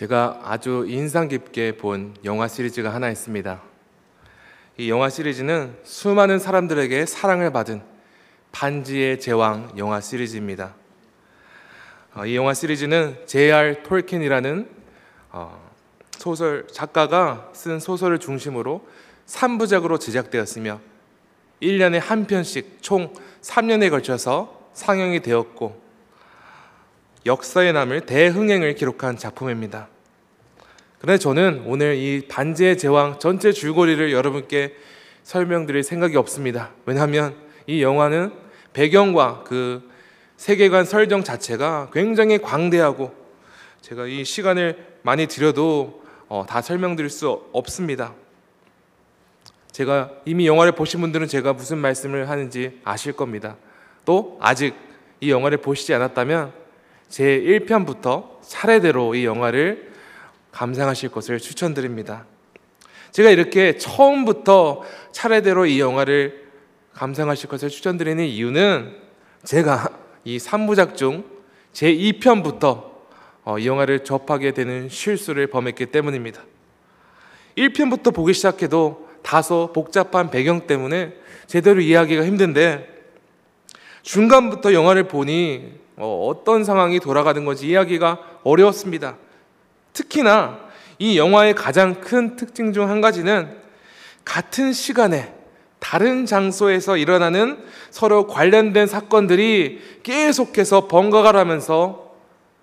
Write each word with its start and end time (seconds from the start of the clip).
제가 0.00 0.40
아주 0.44 0.86
인상 0.88 1.28
깊게 1.28 1.76
본 1.76 2.14
영화 2.24 2.48
시리즈가 2.48 2.94
하나 2.94 3.10
있습니다. 3.10 3.60
이 4.78 4.88
영화 4.88 5.10
시리즈는 5.10 5.76
수많은 5.84 6.38
사람들에게 6.38 7.04
사랑을 7.04 7.52
받은 7.52 7.82
반지의 8.50 9.20
제왕 9.20 9.74
영화 9.76 10.00
시리즈입니다. 10.00 10.74
어, 12.14 12.24
이 12.24 12.34
영화 12.34 12.54
시리즈는 12.54 13.18
J.R. 13.26 13.82
톨킨이라는 13.82 14.70
어, 15.32 15.70
소설 16.12 16.66
작가가 16.68 17.50
쓴 17.52 17.78
소설을 17.78 18.18
중심으로 18.20 18.88
3부작으로 19.26 20.00
제작되었으며 20.00 20.80
1년에 21.60 21.98
한 21.98 22.26
편씩 22.26 22.78
총 22.80 23.12
3년에 23.42 23.90
걸쳐서 23.90 24.70
상영이 24.72 25.20
되었고 25.20 25.90
역사에 27.26 27.72
남을 27.72 28.06
대흥행을 28.06 28.74
기록한 28.74 29.18
작품입니다. 29.18 29.88
그런데 31.00 31.18
저는 31.18 31.62
오늘 31.64 31.96
이 31.96 32.26
반지의 32.28 32.76
제왕 32.76 33.18
전체 33.18 33.52
줄거리를 33.52 34.12
여러분께 34.12 34.76
설명드릴 35.22 35.82
생각이 35.82 36.16
없습니다. 36.18 36.72
왜냐하면 36.84 37.34
이 37.66 37.82
영화는 37.82 38.32
배경과 38.74 39.42
그 39.44 39.88
세계관 40.36 40.84
설정 40.84 41.24
자체가 41.24 41.88
굉장히 41.92 42.36
광대하고 42.38 43.14
제가 43.80 44.06
이 44.06 44.24
시간을 44.26 44.76
많이 45.00 45.26
들여도 45.26 46.02
어, 46.28 46.44
다 46.46 46.60
설명드릴 46.60 47.08
수 47.08 47.46
없습니다. 47.52 48.12
제가 49.72 50.10
이미 50.26 50.46
영화를 50.46 50.72
보신 50.72 51.00
분들은 51.00 51.28
제가 51.28 51.54
무슨 51.54 51.78
말씀을 51.78 52.28
하는지 52.28 52.78
아실 52.84 53.14
겁니다. 53.14 53.56
또 54.04 54.36
아직 54.38 54.74
이 55.20 55.30
영화를 55.30 55.58
보시지 55.58 55.94
않았다면 55.94 56.52
제 57.08 57.40
1편부터 57.40 58.42
차례대로 58.42 59.14
이 59.14 59.24
영화를 59.24 59.89
감상하실 60.52 61.10
것을 61.10 61.38
추천드립니다. 61.38 62.26
제가 63.12 63.30
이렇게 63.30 63.76
처음부터 63.76 64.82
차례대로 65.12 65.66
이 65.66 65.80
영화를 65.80 66.48
감상하실 66.94 67.48
것을 67.48 67.68
추천드리는 67.68 68.24
이유는 68.24 68.96
제가 69.44 69.88
이 70.24 70.38
3부작 70.38 70.96
중 70.96 71.40
제 71.72 71.94
2편부터 71.94 72.90
어, 73.44 73.58
이 73.58 73.66
영화를 73.66 74.04
접하게 74.04 74.52
되는 74.52 74.88
실수를 74.88 75.46
범했기 75.46 75.86
때문입니다. 75.86 76.42
1편부터 77.56 78.14
보기 78.14 78.34
시작해도 78.34 79.08
다소 79.22 79.70
복잡한 79.72 80.30
배경 80.30 80.66
때문에 80.66 81.14
제대로 81.46 81.80
이해하기가 81.80 82.24
힘든데 82.24 82.88
중간부터 84.02 84.72
영화를 84.72 85.04
보니 85.08 85.80
어, 85.96 86.26
어떤 86.28 86.64
상황이 86.64 87.00
돌아가는 87.00 87.44
건지 87.44 87.68
이해하기가 87.68 88.40
어려웠습니다. 88.44 89.16
특히나 89.92 90.58
이 90.98 91.18
영화의 91.18 91.54
가장 91.54 92.00
큰 92.00 92.36
특징 92.36 92.72
중 92.72 92.88
한 92.88 93.00
가지는 93.00 93.56
같은 94.24 94.72
시간에 94.72 95.34
다른 95.78 96.26
장소에서 96.26 96.96
일어나는 96.96 97.64
서로 97.90 98.26
관련된 98.26 98.86
사건들이 98.86 99.80
계속해서 100.02 100.88
번갈아 100.88 101.32
가면서 101.32 102.14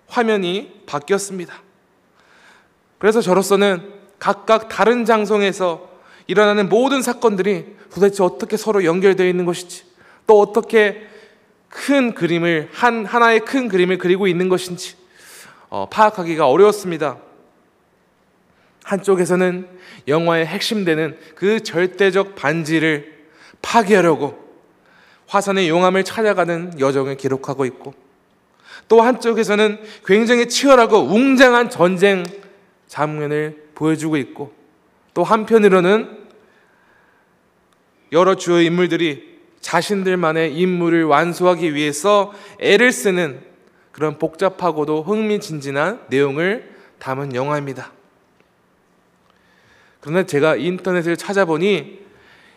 화면이 0.06 0.82
바뀌었습니다. 0.86 1.52
그래서 2.98 3.20
저로서는 3.20 3.92
각각 4.18 4.68
다른 4.68 5.04
장소에서 5.04 5.88
일어나는 6.26 6.68
모든 6.68 7.02
사건들이 7.02 7.76
도대체 7.92 8.22
어떻게 8.22 8.56
서로 8.56 8.84
연결되어 8.84 9.26
있는 9.26 9.44
것인지 9.44 9.84
또 10.26 10.40
어떻게 10.40 11.06
큰 11.68 12.14
그림을 12.14 12.70
한 12.72 13.04
하나의 13.04 13.40
큰 13.40 13.68
그림을 13.68 13.98
그리고 13.98 14.26
있는 14.26 14.48
것인지 14.48 14.96
어, 15.68 15.86
파악하기가 15.90 16.48
어려웠습니다. 16.48 17.18
한쪽에서는 18.88 19.68
영화의 20.08 20.46
핵심 20.46 20.86
되는 20.86 21.18
그 21.34 21.62
절대적 21.62 22.34
반지를 22.34 23.18
파괴하려고 23.60 24.48
화산의 25.26 25.68
용암을 25.68 26.04
찾아가는 26.04 26.80
여정을 26.80 27.18
기록하고 27.18 27.66
있고 27.66 27.92
또 28.88 29.02
한쪽에서는 29.02 29.78
굉장히 30.06 30.48
치열하고 30.48 31.00
웅장한 31.00 31.68
전쟁 31.68 32.24
장면을 32.86 33.68
보여주고 33.74 34.16
있고 34.16 34.54
또 35.12 35.22
한편으로는 35.22 36.26
여러 38.12 38.36
주요 38.36 38.62
인물들이 38.62 39.38
자신들만의 39.60 40.54
임무를 40.54 41.04
완수하기 41.04 41.74
위해서 41.74 42.32
애를 42.58 42.90
쓰는 42.92 43.42
그런 43.92 44.18
복잡하고도 44.18 45.02
흥미진진한 45.02 46.06
내용을 46.08 46.74
담은 46.98 47.34
영화입니다. 47.34 47.97
그런데 50.00 50.26
제가 50.26 50.56
인터넷을 50.56 51.16
찾아보니 51.16 51.98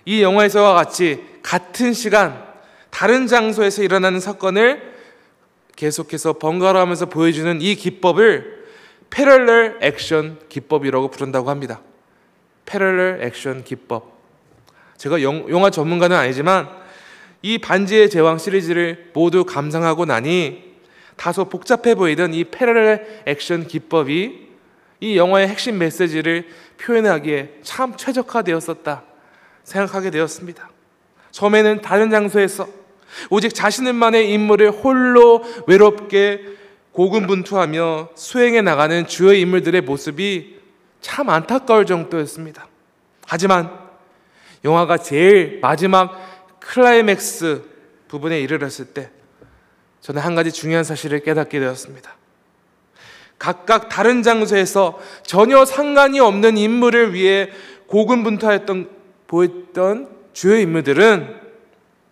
이 0.05 0.21
영화에서와 0.21 0.73
같이 0.73 1.23
같은 1.41 1.93
시간 1.93 2.43
다른 2.89 3.27
장소에서 3.27 3.83
일어나는 3.83 4.19
사건을 4.19 4.91
계속해서 5.75 6.33
번갈아 6.33 6.79
하면서 6.79 7.05
보여주는 7.05 7.61
이 7.61 7.75
기법을 7.75 8.61
패럴렐 9.09 9.79
액션 9.81 10.39
기법이라고 10.49 11.09
부른다고 11.09 11.49
합니다. 11.49 11.81
패럴렐 12.65 13.23
액션 13.23 13.63
기법. 13.63 14.19
제가 14.97 15.21
영, 15.21 15.49
영화 15.49 15.69
전문가는 15.69 16.15
아니지만 16.15 16.69
이 17.41 17.57
반지의 17.57 18.09
제왕 18.09 18.37
시리즈를 18.37 19.11
모두 19.13 19.43
감상하고 19.45 20.05
나니 20.05 20.71
다소 21.15 21.45
복잡해 21.49 21.95
보이던 21.95 22.33
이 22.33 22.45
패러렐 22.45 23.23
액션 23.25 23.67
기법이 23.67 24.40
이 25.01 25.17
영화의 25.17 25.47
핵심 25.47 25.79
메시지를 25.79 26.47
표현하기에 26.79 27.59
참 27.63 27.97
최적화되었었다 27.97 29.03
생각하게 29.63 30.11
되었습니다. 30.11 30.69
처음에는 31.31 31.81
다른 31.81 32.09
장소에서 32.09 32.67
오직 33.29 33.53
자신만의 33.53 34.31
임무를 34.31 34.71
홀로 34.71 35.43
외롭게 35.67 36.45
고군분투하며 36.91 38.09
수행해 38.15 38.61
나가는 38.61 39.07
주요 39.07 39.33
인물들의 39.33 39.81
모습이 39.81 40.59
참 41.01 41.29
안타까울 41.29 41.85
정도였습니다. 41.85 42.67
하지만 43.25 43.71
영화가 44.63 44.97
제일 44.99 45.59
마지막 45.61 46.59
클라이맥스 46.59 47.63
부분에 48.07 48.39
이르렀을 48.39 48.85
때 48.85 49.09
저는 50.01 50.21
한 50.21 50.35
가지 50.35 50.51
중요한 50.51 50.83
사실을 50.83 51.21
깨닫게 51.21 51.59
되었습니다. 51.59 52.20
각각 53.41 53.89
다른 53.89 54.21
장소에서 54.21 54.99
전혀 55.23 55.65
상관이 55.65 56.19
없는 56.19 56.57
인물을 56.57 57.15
위해 57.15 57.49
고군분투했던 57.87 58.87
보였던 59.25 60.09
주요 60.31 60.57
인물들은 60.57 61.41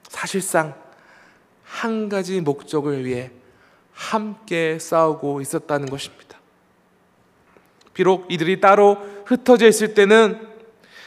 사실상 0.08 0.74
한 1.64 2.10
가지 2.10 2.42
목적을 2.42 3.06
위해 3.06 3.30
함께 3.94 4.80
싸우고 4.80 5.42
있었다는 5.42 5.92
것입니다. 5.92 6.40
비록 7.94 8.26
이들이 8.32 8.60
따로 8.60 8.98
흩어져 9.28 9.68
있을 9.68 9.94
때는 9.94 10.48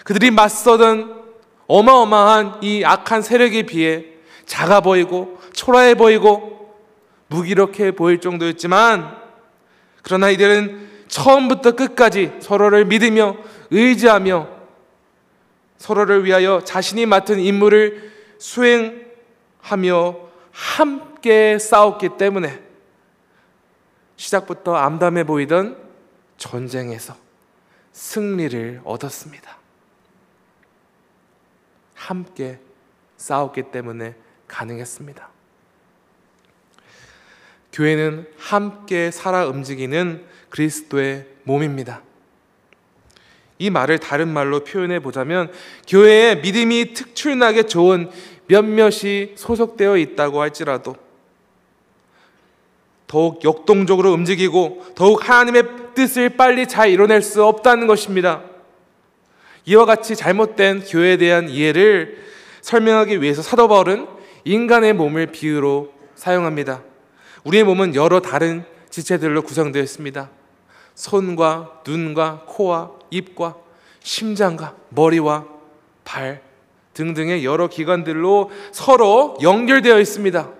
그들이 0.05 0.31
맞서던 0.31 1.21
어마어마한 1.66 2.62
이 2.62 2.84
악한 2.84 3.22
세력에 3.22 3.65
비해 3.65 4.05
작아 4.47 4.82
보이고 4.82 5.41
초라해 5.53 5.97
보이고 5.97 6.77
무기력해 7.27 7.97
보일 7.97 8.21
정도였지만 8.21 9.22
그러나 10.02 10.30
이들은 10.30 10.90
처음부터 11.08 11.72
끝까지 11.72 12.32
서로를 12.40 12.84
믿으며 12.84 13.36
의지하며 13.70 14.48
서로를 15.78 16.24
위하여 16.24 16.62
자신이 16.64 17.06
맡은 17.06 17.40
임무를 17.40 18.12
수행하며 18.38 20.16
함께 20.52 21.58
싸웠기 21.58 22.10
때문에 22.19 22.62
시작부터 24.16 24.76
암담해 24.76 25.25
보이던 25.25 25.76
전쟁에서 26.37 27.16
승리를 27.93 28.81
얻었습니다. 28.84 29.58
함께 31.94 32.58
싸웠기 33.16 33.64
때문에 33.70 34.14
가능했습니다. 34.48 35.31
교회는 37.72 38.26
함께 38.38 39.10
살아 39.10 39.46
움직이는 39.46 40.24
그리스도의 40.50 41.26
몸입니다. 41.44 42.02
이 43.58 43.70
말을 43.70 43.98
다른 43.98 44.28
말로 44.28 44.64
표현해 44.64 45.00
보자면 45.00 45.50
교회에 45.88 46.36
믿음이 46.36 46.94
특출나게 46.94 47.64
좋은 47.64 48.10
몇몇이 48.46 49.32
소속되어 49.36 49.96
있다고 49.96 50.40
할지라도 50.40 50.96
더욱 53.06 53.44
역동적으로 53.44 54.12
움직이고 54.12 54.84
더욱 54.94 55.28
하나님의 55.28 55.64
뜻을 55.94 56.30
빨리 56.30 56.66
잘 56.66 56.90
이뤄낼 56.90 57.22
수 57.22 57.44
없다는 57.44 57.86
것입니다. 57.86 58.42
이와 59.64 59.84
같이 59.84 60.16
잘못된 60.16 60.84
교회에 60.84 61.16
대한 61.19 61.48
이해를 61.48 62.19
설명하기 62.62 63.22
위해서 63.22 63.42
사도 63.42 63.69
바울은 63.69 64.06
인간의 64.44 64.94
몸을 64.94 65.26
비유로 65.26 65.92
사용합니다. 66.14 66.82
우리의 67.44 67.65
몸은 67.65 67.94
여러 67.94 68.21
다른 68.21 68.65
지체들로 68.91 69.43
구성되어 69.43 69.83
있습니다. 69.83 70.31
손과 70.94 71.83
눈과 71.87 72.44
코와 72.47 72.93
입과 73.11 73.56
심장과 74.00 74.77
머리와 74.91 75.47
발 76.05 76.43
등등의 76.94 77.44
여러 77.44 77.69
기관들로 77.69 78.50
서로 78.71 79.37
연결되어 79.41 79.99
있습니다. 79.99 80.50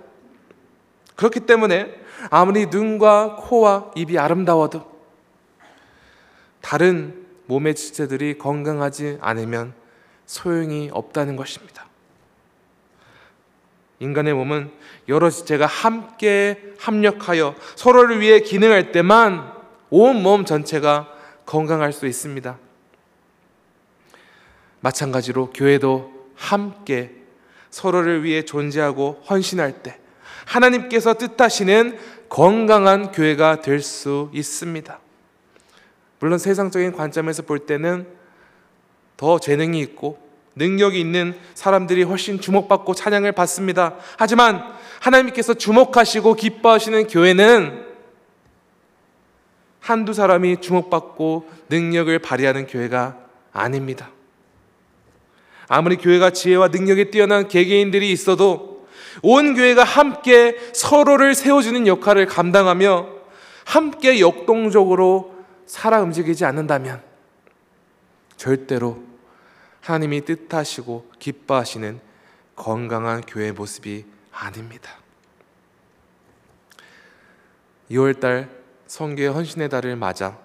그렇기 1.17 1.40
때문에 1.40 1.93
아무리 2.31 2.67
눈과 2.67 3.37
코와 3.37 3.90
입이 3.94 4.19
아름다워도 4.19 4.90
다른 6.61 7.26
몸의 7.46 7.75
지체들이 7.75 8.38
건강하지 8.38 9.19
않으면 9.20 9.75
소용이 10.25 10.88
없다는 10.93 11.37
것입니다. 11.37 11.87
인간의 14.02 14.34
몸은 14.34 14.70
여러 15.08 15.31
지체가 15.31 15.66
함께 15.66 16.75
합력하여 16.78 17.54
서로를 17.76 18.20
위해 18.20 18.40
기능할 18.40 18.90
때만 18.93 19.52
온 19.90 20.22
몸 20.22 20.44
전체가 20.44 21.08
건강할 21.46 21.93
수 21.93 22.06
있습니다. 22.06 22.58
마찬가지로 24.81 25.50
교회도 25.50 26.31
함께 26.34 27.14
서로를 27.70 28.25
위해 28.25 28.43
존재하고 28.44 29.22
헌신할 29.28 29.82
때 29.82 29.99
하나님께서 30.46 31.14
뜻하시는 31.14 31.98
건강한 32.28 33.12
교회가 33.12 33.60
될 33.60 33.81
수 33.82 34.31
있습니다. 34.32 34.98
물론 36.19 36.38
세상적인 36.38 36.93
관점에서 36.93 37.43
볼 37.43 37.60
때는 37.60 38.06
더 39.16 39.38
재능이 39.38 39.78
있고 39.81 40.19
능력이 40.56 41.00
있는 41.00 41.34
사람들이 41.54 42.02
훨씬 42.02 42.40
주목받고 42.40 42.94
찬양을 42.94 43.32
받습니다. 43.32 43.96
하지만 44.19 44.62
하나님께서 45.00 45.54
주목하시고 45.54 46.34
기뻐하시는 46.34 47.06
교회는 47.06 47.87
한두 49.81 50.12
사람이 50.12 50.60
주목받고 50.60 51.49
능력을 51.69 52.16
발휘하는 52.20 52.66
교회가 52.66 53.16
아닙니다. 53.52 54.10
아무리 55.69 55.96
교회가 55.96 56.31
지혜와 56.31 56.69
능력이 56.69 57.10
뛰어난 57.10 57.48
개개인들이 57.48 58.12
있어도 58.12 58.87
온 59.22 59.55
교회가 59.55 59.84
함께 59.84 60.56
서로를 60.72 61.34
세워주는 61.34 61.87
역할을 61.87 62.26
감당하며 62.26 63.08
함께 63.64 64.20
역동적으로 64.20 65.34
살아 65.66 66.00
움직이지 66.00 66.44
않는다면 66.44 67.02
절대로 68.37 69.11
하나님이 69.82 70.23
뜻하시고 70.23 71.11
기뻐하시는 71.19 72.00
건강한 72.55 73.20
교회 73.20 73.52
모습이 73.52 74.06
아닙니다. 74.32 74.96
2월달 77.90 78.49
성교의 78.87 79.29
헌신의 79.29 79.69
달을 79.69 79.96
맞아 79.96 80.38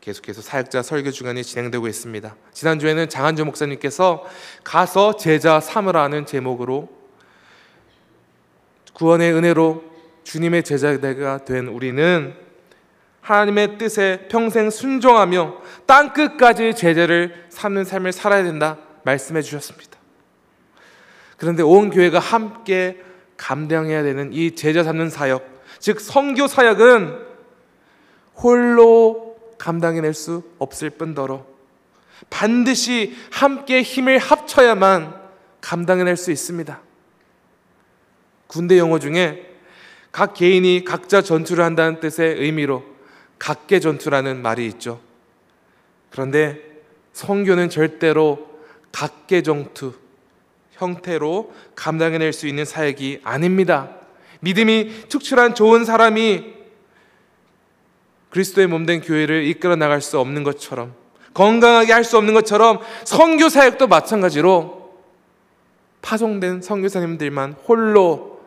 계속해서 0.00 0.42
사역자 0.42 0.82
설교 0.82 1.10
주간이 1.12 1.42
진행되고 1.42 1.86
있습니다. 1.88 2.36
지난주에는 2.52 3.08
장한주 3.08 3.44
목사님께서 3.44 4.24
가서 4.62 5.16
제자 5.16 5.60
삼으라는 5.60 6.26
제목으로 6.26 6.88
구원의 8.92 9.32
은혜로 9.34 9.84
주님의 10.24 10.64
제자가 10.64 11.44
된 11.44 11.68
우리는 11.68 12.45
하나님의 13.26 13.76
뜻에 13.76 14.28
평생 14.30 14.70
순종하며 14.70 15.56
땅 15.84 16.12
끝까지 16.12 16.74
제자를 16.76 17.46
삼는 17.48 17.84
삶을 17.84 18.12
살아야 18.12 18.44
된다 18.44 18.78
말씀해 19.02 19.42
주셨습니다. 19.42 19.98
그런데 21.36 21.64
온 21.64 21.90
교회가 21.90 22.20
함께 22.20 23.02
감당해야 23.36 24.04
되는 24.04 24.32
이 24.32 24.54
제자 24.54 24.84
삼는 24.84 25.10
사역, 25.10 25.44
즉 25.80 26.00
성교 26.00 26.46
사역은 26.46 27.18
홀로 28.36 29.36
감당해낼 29.58 30.14
수 30.14 30.44
없을 30.58 30.90
뿐더러 30.90 31.44
반드시 32.30 33.16
함께 33.32 33.82
힘을 33.82 34.18
합쳐야만 34.18 35.20
감당해낼 35.60 36.16
수 36.16 36.30
있습니다. 36.30 36.80
군대 38.46 38.78
용어 38.78 39.00
중에 39.00 39.52
각 40.12 40.34
개인이 40.34 40.84
각자 40.84 41.22
전투를 41.22 41.64
한다는 41.64 41.98
뜻의 41.98 42.36
의미로 42.36 42.95
각계 43.38 43.80
전투라는 43.80 44.42
말이 44.42 44.66
있죠. 44.66 45.00
그런데 46.10 46.60
성교는 47.12 47.68
절대로 47.68 48.48
각계 48.92 49.42
전투 49.42 49.92
형태로 50.72 51.52
감당해낼 51.74 52.32
수 52.32 52.46
있는 52.46 52.64
사역이 52.64 53.20
아닙니다. 53.24 53.90
믿음이 54.40 55.08
축출한 55.08 55.54
좋은 55.54 55.84
사람이 55.84 56.54
그리스도의 58.30 58.66
몸된 58.66 59.00
교회를 59.00 59.44
이끌어 59.44 59.76
나갈 59.76 60.00
수 60.02 60.18
없는 60.18 60.44
것처럼 60.44 60.94
건강하게 61.32 61.92
할 61.92 62.04
수 62.04 62.16
없는 62.16 62.34
것처럼 62.34 62.80
선교 63.04 63.48
사역도 63.48 63.86
마찬가지로 63.86 64.94
파송된 66.00 66.62
선교사님들만 66.62 67.54
홀로 67.66 68.40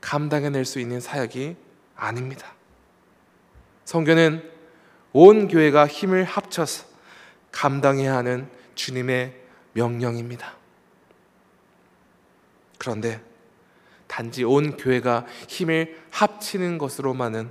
감당해낼 0.00 0.64
수 0.64 0.80
있는 0.80 1.00
사역이 1.00 1.56
아닙니다. 1.94 2.55
선교는 3.86 4.42
온 5.12 5.48
교회가 5.48 5.86
힘을 5.86 6.24
합쳐서 6.24 6.84
감당해야 7.52 8.14
하는 8.16 8.48
주님의 8.74 9.32
명령입니다. 9.72 10.54
그런데 12.76 13.20
단지 14.06 14.44
온 14.44 14.76
교회가 14.76 15.24
힘을 15.48 15.96
합치는 16.10 16.76
것으로만은 16.78 17.50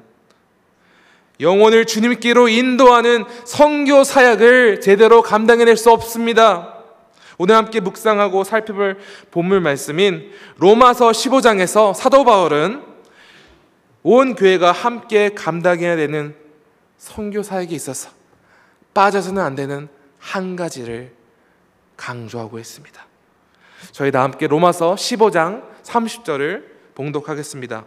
영혼을 1.40 1.86
주님께로 1.86 2.48
인도하는 2.50 3.26
성교 3.46 4.04
사역을 4.04 4.81
제대로 4.81 5.22
감당해낼 5.22 5.76
수 5.76 5.92
없습니다. 5.92 6.84
오늘 7.38 7.56
함께 7.56 7.80
묵상하고 7.80 8.44
살펴볼 8.44 8.98
본물 9.31 9.62
말씀인 9.62 10.31
로마서 10.58 11.10
15장에서 11.10 11.94
사도 11.94 12.24
바울은 12.24 12.94
온 14.07 14.36
교회가 14.36 14.72
함께 14.72 15.30
감당해야 15.30 15.96
되는 15.96 16.36
성교 17.00 17.42
사역에 17.42 17.74
있어서 17.74 18.12
빠져서는 18.94 19.42
안 19.42 19.56
되는 19.56 19.88
한 20.19 20.56
가지를 20.56 21.12
강조하고 21.98 22.60
있습니다. 22.60 23.04
저희 23.92 24.12
다 24.12 24.21
함께 24.21 24.45
로마서 24.45 24.94
15장 24.94 25.64
30절을 25.81 26.66
봉독하겠습니다. 26.94 27.83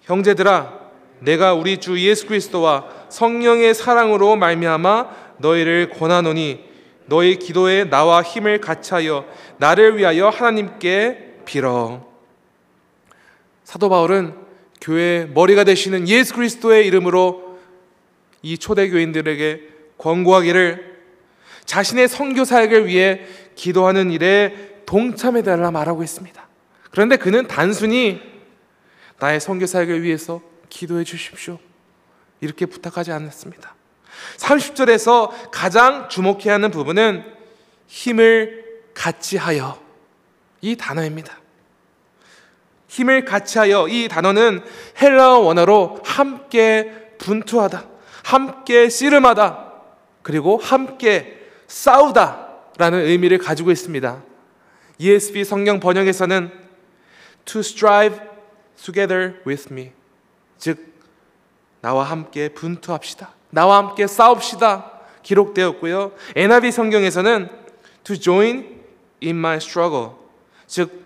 형제들아 0.00 0.80
내가 1.20 1.54
우리 1.54 1.78
주 1.78 2.00
예수 2.00 2.26
그리스도와 2.26 2.88
성령의 3.08 3.74
사랑으로 3.74 4.34
말미암아 4.34 5.36
너희를 5.38 5.90
권하노니 5.90 6.68
너희 7.06 7.38
기도에 7.38 7.84
나와 7.88 8.24
힘을 8.24 8.60
같이하여 8.60 9.24
나를 9.58 9.98
위하여 9.98 10.30
하나님께 10.30 11.42
빌어. 11.44 12.04
사도 13.62 13.88
바울은 13.88 14.42
교회 14.82 15.26
머리가 15.32 15.62
되시는 15.62 16.08
예수 16.08 16.34
그리스도의 16.34 16.88
이름으로 16.88 17.56
이 18.42 18.58
초대 18.58 18.90
교인들에게 18.90 19.68
권고하기를 19.96 20.98
자신의 21.64 22.08
선교 22.08 22.44
사역을 22.44 22.88
위해 22.88 23.20
기도하는 23.54 24.10
일에 24.10 24.82
동참해 24.84 25.44
달라 25.44 25.70
말하고 25.70 26.02
있습니다. 26.02 26.48
그런데 26.90 27.16
그는 27.16 27.46
단순히 27.46 28.20
나의 29.20 29.38
선교 29.38 29.66
사역을 29.66 30.02
위해서 30.02 30.42
기도해 30.68 31.04
주십시오. 31.04 31.60
이렇게 32.40 32.66
부탁하지 32.66 33.12
않았습니다. 33.12 33.76
30절에서 34.38 35.50
가장 35.52 36.08
주목해야 36.08 36.54
하는 36.54 36.72
부분은 36.72 37.24
힘을 37.86 38.82
같이 38.94 39.36
하여 39.36 39.80
이 40.60 40.74
단어입니다. 40.74 41.41
힘을 42.92 43.24
같이 43.24 43.58
하여 43.58 43.88
이 43.88 44.06
단어는 44.06 44.62
헬라어 45.00 45.38
원어로 45.38 46.00
함께 46.04 47.14
분투하다, 47.16 47.86
함께 48.22 48.90
씨름하다, 48.90 49.72
그리고 50.20 50.58
함께 50.58 51.40
싸우다 51.66 52.48
라는 52.76 53.00
의미를 53.06 53.38
가지고 53.38 53.70
있습니다. 53.70 54.22
ESV 54.98 55.44
성경 55.44 55.80
번역에서는 55.80 56.52
to 57.46 57.60
strive 57.60 58.20
together 58.76 59.40
with 59.46 59.72
me 59.72 59.92
즉 60.58 60.92
나와 61.80 62.04
함께 62.04 62.50
분투합시다. 62.50 63.34
나와 63.50 63.78
함께 63.78 64.06
싸웁시다. 64.06 65.00
기록되었고요. 65.22 66.12
NIV 66.36 66.70
성경에서는 66.70 67.48
to 68.04 68.16
join 68.16 68.82
in 69.22 69.36
my 69.36 69.56
struggle. 69.56 70.10
즉 70.66 71.02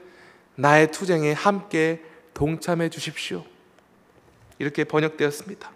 나의 0.57 0.91
투쟁에 0.91 1.33
함께 1.33 2.03
동참해 2.35 2.89
주십시오. 2.89 3.45
이렇게 4.59 4.85
번역되었습니다. 4.85 5.71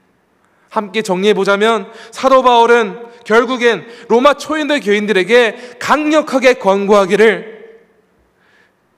함께 0.71 1.03
정리해 1.03 1.35
보자면 1.35 1.93
사도 2.13 2.43
바울은 2.43 3.25
결국엔 3.25 3.87
로마 4.09 4.35
초인들 4.35 4.81
교인들에게 4.81 5.77
강력하게 5.79 6.55
권고하기를 6.55 7.81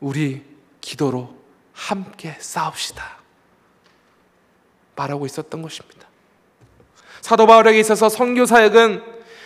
우리 0.00 0.44
기도로 0.80 1.36
함께 1.72 2.36
싸웁시다. 2.38 3.22
말하고 4.94 5.26
있었던 5.26 5.62
것입니다. 5.62 6.06
사도 7.20 7.46
바울에게 7.46 7.80
있어서 7.80 8.08
선교 8.08 8.44
사역은 8.44 9.02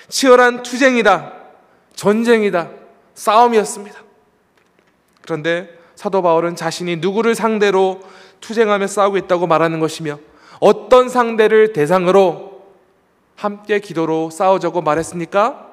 치열한 0.08 0.62
투쟁이다, 0.62 1.32
전쟁이다, 1.94 2.70
싸움이었습니다. 3.14 4.02
그런데 5.22 5.76
사도 5.96 6.22
바울은 6.22 6.54
자신이 6.54 6.96
누구를 6.96 7.34
상대로 7.34 8.00
투쟁하며 8.40 8.86
싸우고 8.86 9.16
있다고 9.16 9.46
말하는 9.46 9.80
것이며 9.80 10.18
어떤 10.60 11.08
상대를 11.08 11.72
대상으로 11.72 12.64
함께 13.34 13.80
기도로 13.80 14.30
싸우자고 14.30 14.82
말했습니까? 14.82 15.66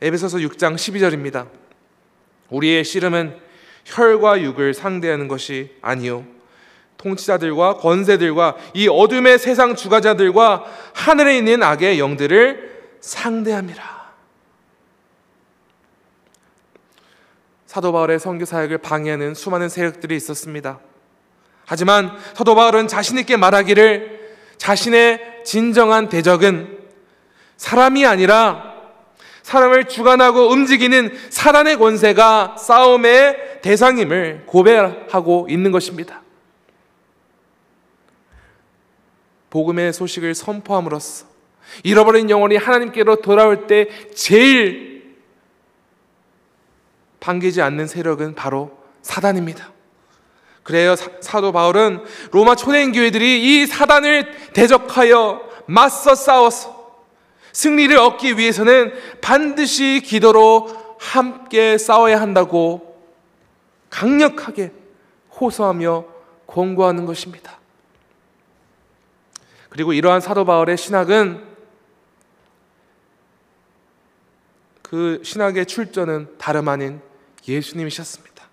에베소서 0.00 0.38
6장 0.38 0.74
12절입니다. 0.76 1.48
우리의 2.50 2.84
씨름은 2.84 3.36
혈과 3.84 4.40
육을 4.42 4.74
상대하는 4.74 5.26
것이 5.28 5.70
아니요 5.80 6.24
통치자들과 6.98 7.78
권세들과 7.78 8.56
이 8.74 8.88
어둠의 8.88 9.38
세상 9.38 9.74
주가자들과 9.74 10.64
하늘에 10.94 11.38
있는 11.38 11.62
악의 11.62 11.98
영들을 11.98 12.96
상대합니다. 13.00 13.95
사도 17.76 17.92
바울의 17.92 18.18
선교 18.18 18.46
사역을 18.46 18.78
방해하는 18.78 19.34
수많은 19.34 19.68
세력들이 19.68 20.16
있었습니다. 20.16 20.80
하지만 21.66 22.16
사도 22.32 22.54
바울은 22.54 22.88
자신 22.88 23.18
있게 23.18 23.36
말하기를 23.36 24.34
자신의 24.56 25.42
진정한 25.44 26.08
대적은 26.08 26.78
사람이 27.58 28.06
아니라 28.06 28.76
사람을 29.42 29.88
주관하고 29.88 30.48
움직이는 30.48 31.14
사단의 31.28 31.76
권세가 31.76 32.56
싸움의 32.58 33.60
대상임을 33.60 34.44
고백하고 34.46 35.46
있는 35.50 35.70
것입니다. 35.70 36.22
복음의 39.50 39.92
소식을 39.92 40.34
선포함으로써 40.34 41.26
잃어버린 41.84 42.30
영혼이 42.30 42.56
하나님께로 42.56 43.16
돌아올 43.16 43.66
때 43.66 43.88
제일 44.14 44.95
반기지 47.26 47.60
않는 47.60 47.88
세력은 47.88 48.36
바로 48.36 48.78
사단입니다. 49.02 49.72
그래요. 50.62 50.94
사 50.94 51.40
도 51.40 51.50
바울은 51.50 52.04
로마 52.30 52.54
초대인 52.54 52.92
교회들이 52.92 53.62
이 53.62 53.66
사단을 53.66 54.52
대적하여 54.52 55.42
맞서 55.66 56.14
싸워서 56.14 57.02
승리를 57.52 57.96
얻기 57.98 58.38
위해서는 58.38 58.92
반드시 59.20 60.02
기도로 60.04 60.96
함께 61.00 61.78
싸워야 61.78 62.20
한다고 62.20 62.96
강력하게 63.90 64.72
호소하며 65.40 66.04
권고하는 66.46 67.06
것입니다. 67.06 67.58
그리고 69.68 69.92
이러한 69.92 70.20
사도 70.20 70.44
바울의 70.44 70.76
신학은 70.76 71.44
그 74.82 75.20
신학의 75.24 75.66
출전은 75.66 76.38
다름 76.38 76.68
아닌 76.68 77.00
예수님이셨습니다. 77.48 78.48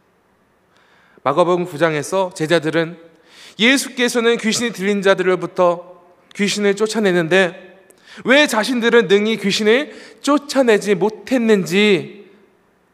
마가복음 1.23 1.65
9장에서 1.65 2.35
제자들은 2.35 2.97
예수께서는 3.59 4.37
귀신이 4.37 4.71
들린 4.71 5.01
자들로부터 5.01 6.01
귀신을 6.35 6.75
쫓아내는데 6.75 7.85
왜 8.25 8.47
자신들은 8.47 9.07
능히 9.07 9.37
귀신을 9.37 10.19
쫓아내지 10.21 10.95
못했는지 10.95 12.29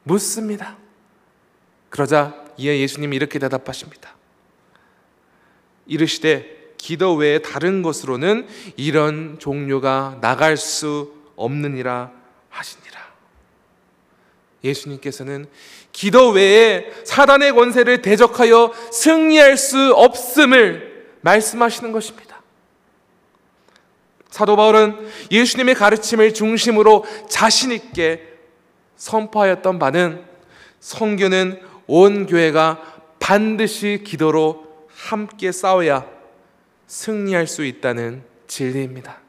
묻습니다. 0.04 0.78
그러자 1.90 2.46
이에 2.58 2.80
예수님이 2.80 3.16
이렇게 3.16 3.40
대답하십니다. 3.40 4.16
이르시되 5.88 6.74
기도 6.78 7.16
외에 7.16 7.40
다른 7.40 7.82
것으로는 7.82 8.48
이런 8.78 9.38
종류가 9.40 10.20
나갈 10.22 10.56
수 10.56 11.14
없느니라 11.36 12.12
하시니라. 12.50 13.00
예수님께서는 14.64 15.48
기도 16.00 16.30
외에 16.30 16.90
사단의 17.04 17.52
권세를 17.52 18.02
대적하여 18.02 18.72
승리할 18.90 19.58
수 19.58 19.94
없음을 19.94 21.10
말씀하시는 21.20 21.92
것입니다. 21.92 22.42
사도 24.30 24.56
바울은 24.56 25.10
예수님의 25.30 25.76
가르침을 25.76 26.34
중심으로 26.34 27.04
자신 27.28 27.74
있게 27.74 28.24
선포하였던 28.96 29.78
바는 29.78 30.24
성교는 30.80 31.62
온 31.86 32.28
교회가 32.28 32.82
반드시 33.20 34.02
기도로 34.06 34.88
함께 34.96 35.52
싸워야 35.52 36.08
승리할 36.88 37.46
수 37.46 37.66
있다는 37.66 38.24
진리입니다. 38.48 39.20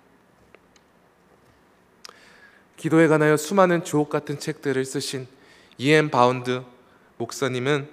기도에 2.77 3.09
관하여 3.09 3.37
수많은 3.37 3.83
주옥 3.83 4.09
같은 4.09 4.39
책들을 4.39 4.85
쓰신 4.85 5.39
E.M. 5.80 6.11
바운즈 6.11 6.62
목사님은 7.16 7.88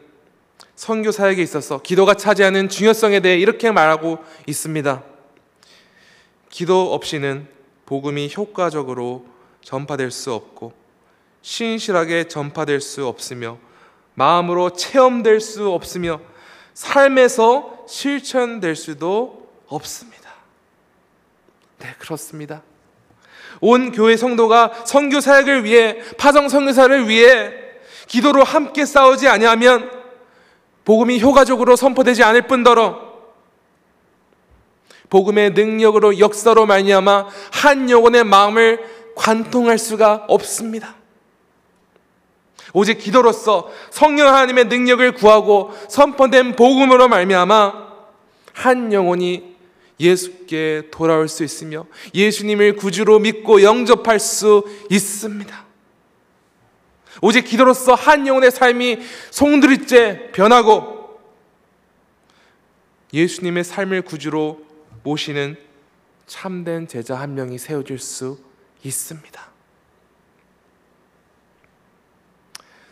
선교 0.76 1.10
사역에 1.10 1.42
있어서 1.42 1.82
기도가 1.82 2.16
차지하는 2.16 2.68
중요성에 2.68 3.22
대해 3.22 3.38
이렇게 3.40 3.72
말하고 3.72 4.18
있습니다. 4.46 5.04
기도 6.50 6.94
없이는 6.94 7.48
복음이 7.86 8.34
효과적으로 8.36 9.26
전파될 9.62 10.12
수 10.12 10.34
없고 10.34 10.74
신실하게 11.42 12.28
전파될 12.28 12.82
수 12.82 13.08
없으며 13.08 13.58
마음으로 14.16 14.72
체험될 14.72 15.40
수 15.40 15.70
없으며 15.70 16.20
삶에서 16.74 17.86
실천될 17.88 18.76
수도 18.76 19.50
없습니다. 19.68 20.30
네, 21.80 21.96
그렇습니다. 22.00 22.64
온 23.62 23.94
교회 23.94 24.18
성도가 24.18 24.84
선교 24.86 25.22
사역을 25.22 25.64
위해 25.64 26.00
파정 26.18 26.50
선교사를 26.50 27.08
위해 27.08 27.67
기도로 28.08 28.44
함께 28.44 28.86
싸우지 28.86 29.28
아니하면 29.28 29.92
복음이 30.86 31.20
효과적으로 31.22 31.76
선포되지 31.76 32.24
않을 32.24 32.48
뿐더러 32.48 33.08
복음의 35.10 35.52
능력으로 35.52 36.20
역사로 36.20 36.66
말미암아 36.66 37.28
한 37.52 37.90
영혼의 37.90 38.24
마음을 38.24 38.80
관통할 39.16 39.78
수가 39.78 40.26
없습니다. 40.28 40.96
오직 42.74 42.98
기도로서 43.00 43.72
성령 43.90 44.28
하나님의 44.28 44.66
능력을 44.66 45.14
구하고 45.14 45.72
선포된 45.90 46.56
복음으로 46.56 47.08
말미암아 47.08 47.88
한 48.54 48.92
영혼이 48.92 49.56
예수께 50.00 50.90
돌아올 50.92 51.28
수 51.28 51.44
있으며 51.44 51.86
예수님을 52.14 52.76
구주로 52.76 53.20
믿고 53.20 53.64
영접할 53.64 54.20
수 54.20 54.64
있습니다. 54.90 55.67
오직 57.22 57.46
기도로서 57.46 57.94
한 57.94 58.28
영혼의 58.28 58.52
삶이 58.52 59.00
송두리째 59.32 60.32
변하고 60.34 61.20
예수님의 63.14 63.64
삶을 63.64 64.02
구주로 64.04 64.66
모시는 65.04 65.58
참된 66.26 66.88
제자 66.88 67.16
한 67.16 67.36
명이 67.36 67.58
세워질 67.58 68.00
수 68.00 68.38
있습니다. 68.84 69.48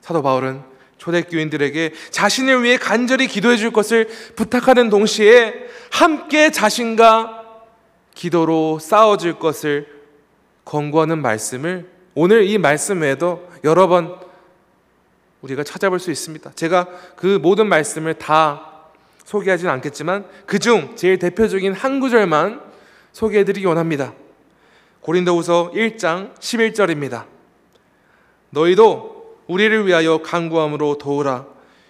사도 0.01 0.21
바울은 0.21 0.61
초대교인들에게 0.97 1.93
자신을 2.11 2.63
위해 2.63 2.77
간절히 2.77 3.27
기도해 3.27 3.57
줄 3.57 3.71
것을 3.71 4.07
부탁하는 4.35 4.89
동시에 4.89 5.67
함께 5.91 6.51
자신과 6.51 7.43
기도로 8.13 8.79
싸워줄 8.79 9.39
것을 9.39 9.87
권고하는 10.63 11.21
말씀을 11.21 11.94
오늘 12.17 12.47
이 12.47 12.57
말씀 12.57 13.01
외에도 13.01 13.45
여러 13.65 13.87
번 13.87 14.15
우리가 15.41 15.63
찾아볼 15.63 15.99
수 15.99 16.11
있습니다. 16.11 16.53
제가 16.55 16.87
그 17.17 17.39
모든 17.41 17.67
말씀을 17.67 18.13
다 18.13 18.71
소개하지는 19.25 19.71
않겠지만 19.73 20.25
그중 20.45 20.95
제일 20.95 21.19
대표적인 21.19 21.73
한 21.73 21.99
구절만 21.99 22.61
소개해드리기 23.11 23.65
원합니다. 23.65 24.13
고린도후서 25.01 25.71
1장 25.75 26.33
11절입니다. 26.35 27.25
너희도 28.49 29.41
우리를 29.47 29.85
위하여 29.85 30.19
간구함으로 30.21 30.97
도우라. 30.97 31.45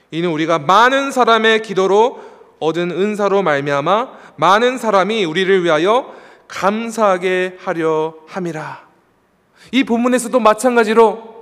이는 0.10 0.30
우리가 0.32 0.58
많은 0.58 1.12
사람의 1.12 1.62
기도로 1.62 2.22
얻은 2.60 2.90
은사로 2.90 3.44
말미암아 3.44 4.12
많은 4.38 4.80
사람이 4.80 5.24
우리를 5.24 5.64
위하여 5.64 6.14
감사하게 6.48 7.58
하려 7.60 8.16
함이라. 8.28 8.85
이 9.72 9.84
본문에서도 9.84 10.40
마찬가지로 10.40 11.36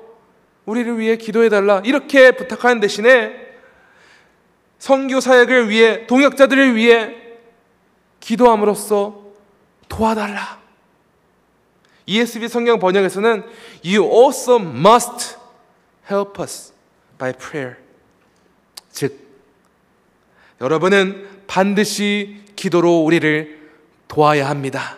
우리를 0.66 0.98
위해 0.98 1.18
기도해 1.18 1.50
달라 1.50 1.82
이렇게 1.84 2.32
부탁하는 2.32 2.80
대신에 2.80 3.44
성교 4.80 5.20
사역을 5.20 5.70
위해 5.70 6.08
동역자들을 6.08 6.76
위해 6.76 7.16
기도함으로써 8.20 9.24
도와달라. 9.88 10.62
ESV 12.06 12.50
성경 12.50 12.80
번역에서는 12.80 13.44
You 13.86 14.04
also 14.04 14.60
must 14.60 15.38
help 16.10 16.42
us 16.42 16.74
by 17.18 17.34
prayer. 17.34 17.78
즉, 18.92 19.18
여러분은 20.60 21.28
반드시 21.48 22.44
기도로 22.56 23.04
우리를 23.04 23.72
도와야 24.08 24.50
합니다. 24.50 24.98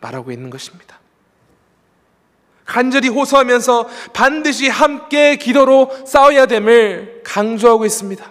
말하고 0.00 0.30
있는 0.30 0.50
것입니다. 0.50 0.98
간절히 2.66 3.08
호소하면서 3.08 3.88
반드시 4.12 4.68
함께 4.68 5.36
기도로 5.36 5.90
싸워야 6.04 6.46
됨을 6.46 7.22
강조하고 7.24 7.86
있습니다. 7.86 8.28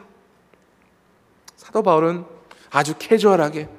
사도 1.56 1.82
바울은 1.82 2.26
아주 2.70 2.96
캐주얼하게 3.00 3.70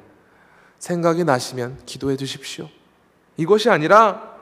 생각이 0.79 1.25
나시면 1.25 1.81
기도해 1.85 2.17
주십시오. 2.17 2.69
이것이 3.37 3.69
아니라 3.69 4.35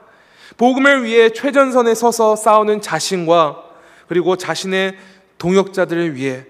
복음을 0.57 1.03
위해 1.03 1.31
최전선에 1.31 1.93
서서 1.93 2.37
싸우는 2.37 2.81
자신과 2.81 3.63
그리고 4.07 4.37
자신의 4.37 4.97
동역자들을 5.37 6.15
위해 6.15 6.45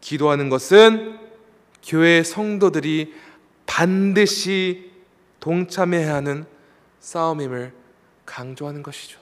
기도하는 0.00 0.48
것은 0.48 1.18
교회 1.84 2.22
성도들이 2.22 3.12
반드시 3.66 4.90
동참해야 5.40 6.14
하는 6.14 6.46
싸움임을 7.00 7.72
강조하는 8.26 8.82
것이죠. 8.82 9.18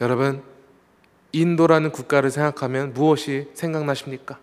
여러분, 0.00 0.42
인도라는 1.32 1.92
국가를 1.92 2.30
생각하면 2.30 2.94
무엇이 2.94 3.50
생각나십니까? 3.54 4.38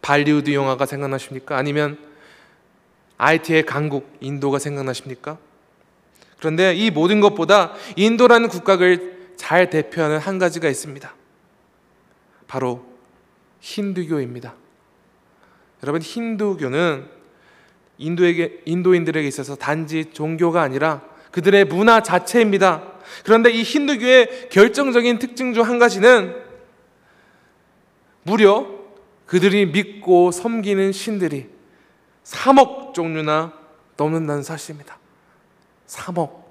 발리우드 0.00 0.54
영화가 0.54 0.86
생각나십니까? 0.86 1.56
아니면 1.56 1.98
IT의 3.18 3.66
강국 3.66 4.16
인도가 4.20 4.58
생각나십니까? 4.58 5.38
그런데 6.38 6.74
이 6.74 6.90
모든 6.90 7.20
것보다 7.20 7.74
인도라는 7.96 8.48
국가를 8.48 9.34
잘 9.36 9.70
대표하는 9.70 10.18
한 10.18 10.38
가지가 10.38 10.68
있습니다. 10.68 11.12
바로 12.46 12.86
힌두교입니다. 13.60 14.54
여러분 15.82 16.00
힌두교는 16.00 17.17
인도에게 17.98 18.62
인도인들에게 18.64 19.26
있어서 19.28 19.56
단지 19.56 20.06
종교가 20.12 20.62
아니라 20.62 21.02
그들의 21.30 21.66
문화 21.66 22.02
자체입니다. 22.02 22.92
그런데 23.24 23.50
이 23.50 23.62
힌두교의 23.62 24.48
결정적인 24.50 25.18
특징 25.18 25.52
중 25.54 25.64
한 25.64 25.78
가지는 25.78 26.36
무려 28.22 28.66
그들이 29.26 29.66
믿고 29.66 30.30
섬기는 30.30 30.92
신들이 30.92 31.48
3억 32.24 32.94
종류나 32.94 33.52
넘는다는 33.96 34.42
사실입니다. 34.42 34.98
3억. 35.86 36.44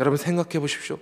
여러분 0.00 0.16
생각해 0.16 0.58
보십시오. 0.60 0.98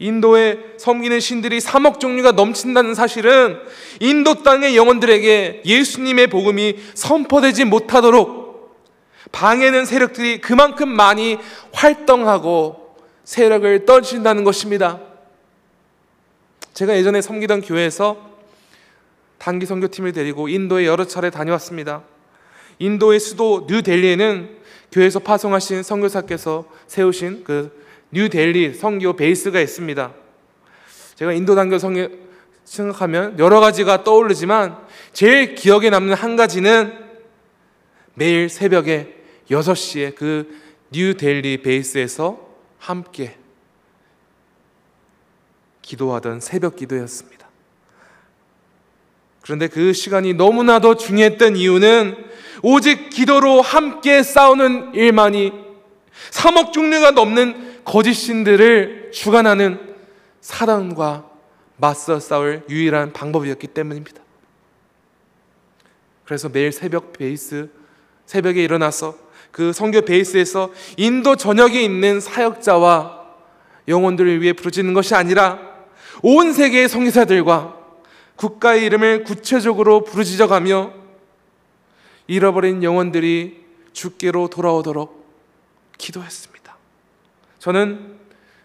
인도에 0.00 0.58
섬기는 0.78 1.20
신들이 1.20 1.58
3억 1.58 2.00
종류가 2.00 2.32
넘친다는 2.32 2.94
사실은 2.94 3.60
인도 4.00 4.42
땅의 4.42 4.74
영혼들에게 4.74 5.62
예수님의 5.64 6.28
복음이 6.28 6.76
선포되지 6.94 7.66
못하도록 7.66 8.40
방해는 9.30 9.84
세력들이 9.84 10.40
그만큼 10.40 10.88
많이 10.88 11.38
활동하고 11.72 12.96
세력을 13.24 13.84
떨친다는 13.84 14.42
것입니다. 14.42 15.00
제가 16.72 16.96
예전에 16.96 17.20
섬기던 17.20 17.60
교회에서 17.60 18.30
단기 19.36 19.66
선교팀을 19.66 20.12
데리고 20.12 20.48
인도에 20.48 20.86
여러 20.86 21.04
차례 21.04 21.28
다녀왔습니다. 21.28 22.02
인도의 22.78 23.20
수도 23.20 23.66
뉴델리에는 23.68 24.60
교회에서 24.92 25.18
파송하신 25.18 25.82
선교사께서 25.82 26.64
세우신 26.86 27.44
그 27.44 27.79
뉴델리 28.12 28.74
선교 28.74 29.14
베이스가 29.14 29.60
있습니다. 29.60 30.12
제가 31.14 31.32
인도 31.32 31.54
단교 31.54 31.78
선교 31.78 32.08
생각하면 32.64 33.38
여러 33.38 33.60
가지가 33.60 34.04
떠오르지만 34.04 34.76
제일 35.12 35.54
기억에 35.54 35.90
남는 35.90 36.14
한 36.14 36.36
가지는 36.36 36.92
매일 38.14 38.48
새벽에 38.48 39.16
6시에 39.50 40.14
그 40.14 40.60
뉴델리 40.92 41.62
베이스에서 41.62 42.48
함께 42.78 43.36
기도하던 45.82 46.40
새벽 46.40 46.76
기도였습니다. 46.76 47.48
그런데 49.42 49.68
그 49.68 49.92
시간이 49.92 50.34
너무나도 50.34 50.96
중요했던 50.96 51.56
이유는 51.56 52.16
오직 52.62 53.10
기도로 53.10 53.62
함께 53.62 54.22
싸우는 54.22 54.94
일만이 54.94 55.52
3억 56.30 56.72
종류가 56.72 57.12
넘는 57.12 57.69
거짓 57.90 58.14
신들을 58.14 59.10
주관하는 59.12 59.96
사단과 60.40 61.28
맞서 61.76 62.20
싸울 62.20 62.62
유일한 62.68 63.12
방법이었기 63.12 63.66
때문입니다. 63.66 64.22
그래서 66.24 66.48
매일 66.48 66.70
새벽 66.70 67.12
베이스, 67.12 67.68
새벽에 68.26 68.62
일어나서 68.62 69.18
그 69.50 69.72
성교 69.72 70.02
베이스에서 70.02 70.70
인도 70.98 71.34
전역에 71.34 71.82
있는 71.82 72.20
사역자와 72.20 73.26
영혼들을 73.88 74.40
위해 74.40 74.52
부르짖는 74.52 74.94
것이 74.94 75.16
아니라 75.16 75.58
온 76.22 76.52
세계의 76.52 76.88
성교사들과 76.88 77.76
국가의 78.36 78.84
이름을 78.84 79.24
구체적으로 79.24 80.04
부르짖어 80.04 80.46
가며 80.46 80.92
잃어버린 82.28 82.84
영혼들이 82.84 83.64
주께로 83.92 84.46
돌아오도록 84.46 85.26
기도했습니다. 85.98 86.49
저는 87.60 88.18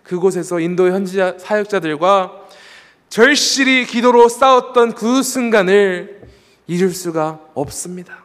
그곳에서 0.04 0.60
인도 0.60 0.88
현지 0.88 1.18
사역자들과 1.38 2.48
절실히 3.10 3.86
기도로 3.86 4.30
싸웠던 4.30 4.96
그 4.96 5.22
순간을 5.22 6.28
잊을 6.68 6.90
수가 6.90 7.42
없습니다. 7.54 8.24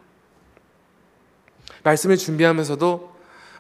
말씀을 1.83 2.17
준비하면서도 2.17 3.11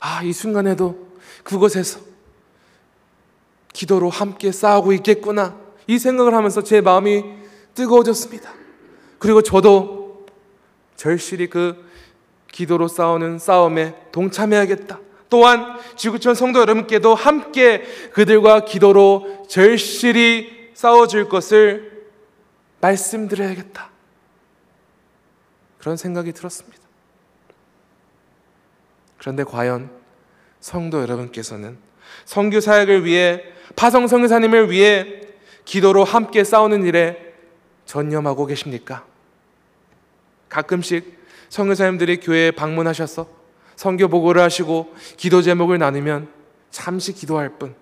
아, 0.01 0.23
이 0.23 0.33
순간에도 0.33 1.09
그곳에서 1.43 2.01
기도로 3.73 4.09
함께 4.09 4.53
싸우고 4.53 4.93
있겠구나. 4.95 5.57
이 5.87 5.99
생각을 5.99 6.35
하면서 6.35 6.63
제 6.63 6.81
마음이 6.81 7.25
뜨거워졌습니다. 7.75 8.53
그리고 9.19 9.43
저도 9.43 10.27
절실히 10.97 11.49
그 11.49 11.85
기도로 12.53 12.89
싸우는 12.89 13.39
싸움에 13.39 13.97
동참해야겠다. 14.13 15.10
또한 15.31 15.79
지구촌 15.97 16.35
성도 16.35 16.61
여러분께도 16.61 17.15
함께 17.15 17.83
그들과 18.13 18.65
기도로 18.65 19.47
절실히 19.49 20.71
싸워줄 20.75 21.29
것을 21.29 22.09
말씀드려야겠다. 22.81 23.91
그런 25.79 25.97
생각이 25.97 26.33
들었습니다. 26.33 26.79
그런데 29.19 29.45
과연 29.45 29.91
성도 30.59 31.01
여러분께서는 31.01 31.79
성교 32.25 32.61
사역을 32.61 33.05
위해 33.05 33.43
파성 33.77 34.09
성교사님을 34.09 34.71
위해 34.71 35.21
기도로 35.65 36.05
함께 36.05 36.43
싸우는 36.43 36.85
일에 36.85 37.35
전념하고 37.85 38.47
계십니까? 38.47 39.07
가끔씩 40.49 41.19
성교사님들이 41.49 42.19
교회에 42.19 42.51
방문하셔서 42.51 43.40
성교 43.81 44.09
보고를 44.09 44.43
하시고 44.43 44.95
기도 45.17 45.41
제목을 45.41 45.79
나누면 45.79 46.29
잠시 46.71 47.15
기도할 47.15 47.49
뿐. 47.59 47.75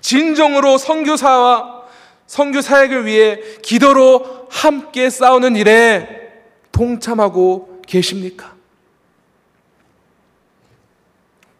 진정으로 0.00 0.78
성교사와 0.78 1.84
성교 2.26 2.62
사역을 2.62 3.04
위해 3.04 3.38
기도로 3.60 4.48
함께 4.50 5.10
싸우는 5.10 5.56
일에 5.56 6.42
동참하고 6.72 7.82
계십니까? 7.86 8.54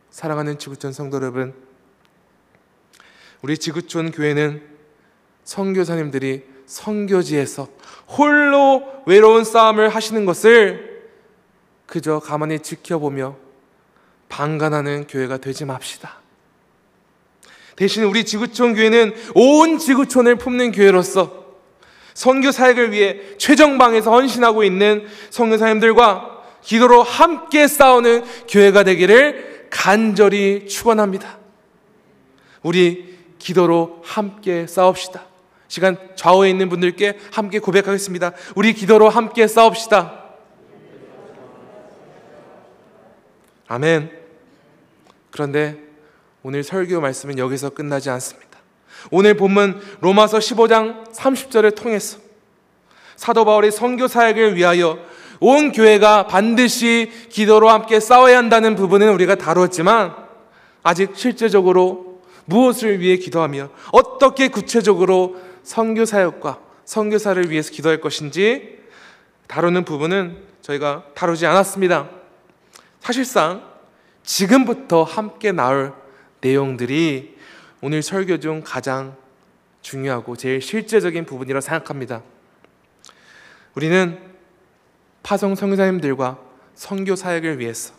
사랑하는 0.09 0.59
지구촌 0.59 0.95
성도 0.95 1.19
여러분, 1.19 1.53
우리 3.43 3.59
지구촌 3.59 4.11
교회는 4.11 4.63
성교사님들이 5.45 6.45
성교지에서 6.65 7.69
홀로 8.17 9.03
외로운 9.05 9.45
싸움을 9.45 9.91
하시는 9.91 10.25
것을 10.25 10.94
그저 11.87 12.19
가만히 12.19 12.61
지켜보며 12.61 13.37
방관하는 14.29 15.07
교회가 15.07 15.39
되지 15.39 15.65
맙시다. 15.65 16.21
대신 17.77 18.05
우리 18.05 18.25
지구촌 18.25 18.75
교회는 18.75 19.15
온 19.35 19.79
지구촌을 19.79 20.37
품는 20.37 20.73
교회로서 20.73 21.45
선교 22.15 22.53
사역을 22.53 22.93
위해 22.93 23.19
최정방에서 23.39 24.13
헌신하고 24.13 24.63
있는 24.63 25.07
성교사님들과 25.31 26.43
기도로 26.63 27.03
함께 27.03 27.67
싸우는 27.67 28.25
교회가 28.49 28.85
되기를 28.85 29.69
간절히 29.71 30.67
축원합니다. 30.69 31.39
우리 32.63 33.19
기도로 33.39 34.01
함께 34.05 34.67
싸웁시다. 34.67 35.27
시간 35.69 35.99
좌우에 36.15 36.49
있는 36.49 36.69
분들께 36.69 37.19
함께 37.33 37.59
고백하겠습니다. 37.59 38.33
우리 38.55 38.73
기도로 38.73 39.11
함께 39.11 39.47
싸웁시다. 39.47 40.24
아멘. 43.69 44.11
그런데 45.31 45.79
오늘 46.43 46.63
설교 46.63 47.01
말씀은 47.01 47.39
여기서 47.39 47.71
끝나지 47.71 48.11
않습니다. 48.11 48.59
오늘 49.11 49.35
본문 49.35 49.81
로마서 50.01 50.39
15장 50.39 51.11
30절을 51.13 51.75
통해서 51.75 52.19
사도 53.17 53.45
바울의 53.45 53.73
선교 53.73 54.09
사역을 54.09 54.57
위하여 54.57 54.99
온 55.41 55.73
교회가 55.73 56.27
반드시 56.27 57.11
기도로 57.29 57.69
함께 57.69 58.01
싸워야 58.01 58.39
한다는 58.39 58.77
부분은 58.77 59.13
우리가 59.13 59.35
다루었지만 59.35 60.15
아직 60.83 61.13
실제적으로 61.15 62.23
무엇을 62.47 63.01
위해 63.01 63.17
기도하며 63.17 63.71
어떻게 63.93 64.49
구체적으로 64.49 65.37
선교 65.63 66.05
사역과 66.05 66.61
선교사를 66.85 67.51
위해서 67.51 67.71
기도할 67.71 68.01
것인지 68.01 68.79
다루는 69.47 69.85
부분은 69.85 70.37
저희가 70.63 71.05
다루지 71.15 71.47
않았습니다. 71.47 72.24
사실상 73.05 73.63
지금부터 74.23 75.03
함께 75.03 75.53
나올 75.53 75.93
내용들이 76.41 77.37
오늘 77.83 78.03
설교 78.03 78.41
중 78.41 78.63
가장 78.65 79.15
중요하고 79.83 80.37
제일 80.37 80.63
실제적인 80.63 81.27
부분이라 81.27 81.61
생각합니다. 81.61 82.23
우리는 83.75 84.19
파송 85.23 85.55
성교사님들과 85.55 86.39
선교 86.75 87.15
사역을 87.15 87.59
위해서 87.59 87.93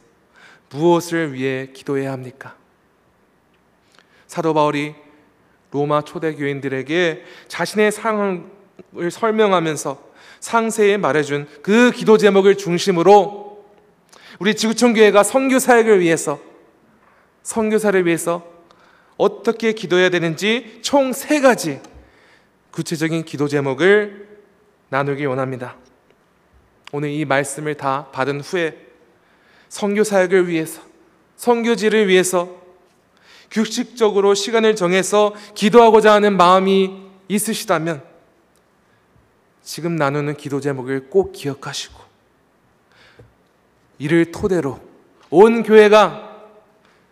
무엇을 0.72 1.34
위해 1.34 1.70
기도해야 1.72 2.12
합니까? 2.12 2.56
사도 4.26 4.56
바울이 4.56 4.96
로마 5.70 6.02
초대 6.02 6.34
교인들에게 6.34 7.24
자신의 7.48 7.92
상황을 7.92 9.12
설명하면서 9.12 10.04
상세히 10.40 10.98
말해준 10.98 11.48
그 11.62 11.92
기도 11.92 12.18
제목을 12.18 12.58
중심으로 12.58 13.45
우리 14.40 14.56
지구촌 14.56 14.94
교회가 14.94 15.24
선교 15.24 15.60
사역을 15.60 16.00
위해서 16.02 16.40
선교사를 17.44 18.06
위해서 18.06 18.46
어떻게 19.18 19.74
기도해야 19.74 20.10
되는지 20.10 20.80
총 20.82 21.14
세 21.14 21.40
가지 21.40 21.80
구체적인 22.72 23.24
기도 23.24 23.48
제목을 23.48 24.28
나누기 24.90 25.26
원합니다. 25.26 25.78
오늘 26.92 27.10
이 27.10 27.24
말씀을 27.24 27.76
다 27.76 28.10
받은 28.12 28.42
후에 28.42 28.78
선교 29.70 30.04
사역을 30.04 30.48
위해서 30.50 30.82
선교지를 31.38 32.08
위해서 32.08 32.50
규칙적으로 33.52 34.34
시간을 34.34 34.76
정해서 34.76 35.34
기도하고자 35.54 36.12
하는 36.14 36.36
마음이 36.36 37.04
있으시다면 37.28 38.04
지금 39.64 39.96
나누는 39.96 40.36
기도 40.36 40.60
제목을 40.60 41.10
꼭 41.10 41.32
기억하시고 41.32 42.05
이를 43.98 44.32
토대로 44.32 44.80
온 45.30 45.64
교회가 45.64 46.34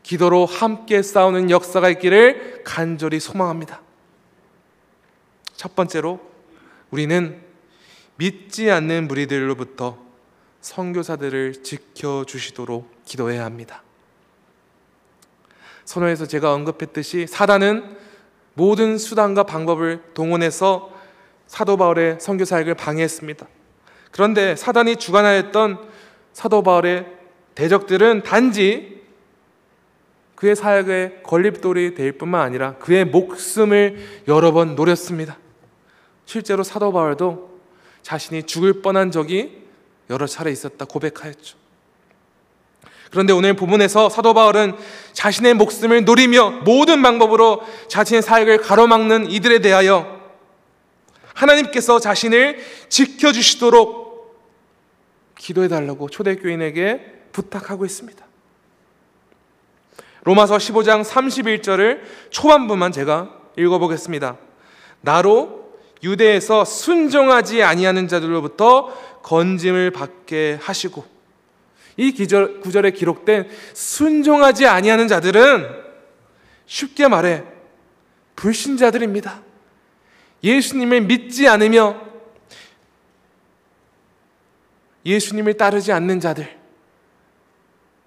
기도로 0.04 0.46
함께 0.46 1.02
싸우는 1.02 1.50
역사가 1.50 1.89
있기를 1.89 2.63
간절히 2.63 3.19
소망합니다. 3.19 3.82
첫 5.56 5.76
번째로 5.76 6.19
우리는 6.91 7.41
믿지 8.17 8.69
않는 8.69 9.08
무리들로부터 9.08 9.98
선교사들을 10.62 11.63
지켜 11.63 12.26
주시도록 12.26 13.04
기도해야 13.06 13.46
합니다. 13.46 13.84
선호에서 15.86 16.26
제가 16.26 16.54
언급했듯이 16.54 17.28
사단은 17.28 17.98
모든 18.54 18.98
수단과 18.98 19.43
방법을 19.43 20.04
동원해서 20.13 20.91
사도 21.48 21.78
바울의 21.78 22.17
선교 22.19 22.46
사역을 22.46 22.76
방해했습니다. 22.76 23.48
그런데 24.12 24.56
사단이 24.56 24.98
주관하였던 24.98 25.93
사도 26.34 26.63
바울의 26.63 27.06
대적들은 27.56 28.24
단지 28.24 29.02
그의 30.36 30.56
사역의 30.56 31.24
걸림돌이 31.24 31.96
될 31.96 32.12
뿐만 32.13 32.41
아니라 32.41 32.76
그의 32.76 33.06
목숨을 33.06 34.24
여러 34.28 34.52
번 34.52 34.76
노렸습니다. 34.76 35.38
실제로 36.26 36.63
사도 36.63 36.91
바울도 36.91 37.60
자신이 38.02 38.43
죽을 38.43 38.82
뻔한 38.82 39.12
적이 39.12 39.63
여러 40.10 40.28
차례 40.28 40.52
있었다 40.52 40.86
고백하였죠. 40.86 41.58
그런데 43.12 43.32
오늘 43.32 43.56
본문에서 43.56 44.10
사도 44.10 44.34
바울은 44.34 44.74
자신의 45.13 45.54
목숨을 45.54 46.04
노리며 46.04 46.62
모든 46.65 47.02
방법으로 47.02 47.62
자신의 47.88 48.24
사역을 48.24 48.58
가로막는 48.58 49.30
이들에 49.30 49.60
대하여 49.60 50.19
하나님께서 51.36 52.00
자신을 52.00 52.60
지켜주시도록 52.89 54.03
기도해 55.44 55.68
달라고 55.68 56.08
초대교인에게 56.08 57.24
부탁하고 57.34 57.84
있습니다. 57.86 58.26
로마서 60.24 60.56
15장 60.56 61.04
31절을 61.04 62.00
초반부만 62.30 62.94
제가 62.94 63.42
읽어보겠습니다. 63.58 64.38
나로 65.02 65.74
유대에서 66.02 66.64
순종하지 66.64 67.62
아니하는 67.62 68.08
자들로부터 68.08 69.22
건짐을 69.22 69.92
받게 69.92 70.60
하시고 70.62 71.06
이 71.98 72.14
기절, 72.14 72.62
구절에 72.62 72.92
기록된 72.92 73.50
순종하지 73.74 74.66
아니하는 74.66 75.10
자들은 75.10 75.68
쉽게 76.68 77.10
말해 77.10 77.44
불신자들입니다. 78.38 79.42
예수님을 80.42 81.02
믿지 81.02 81.50
않으며 81.50 82.12
예수님을 85.06 85.56
따르지 85.56 85.92
않는 85.92 86.20
자들. 86.20 86.63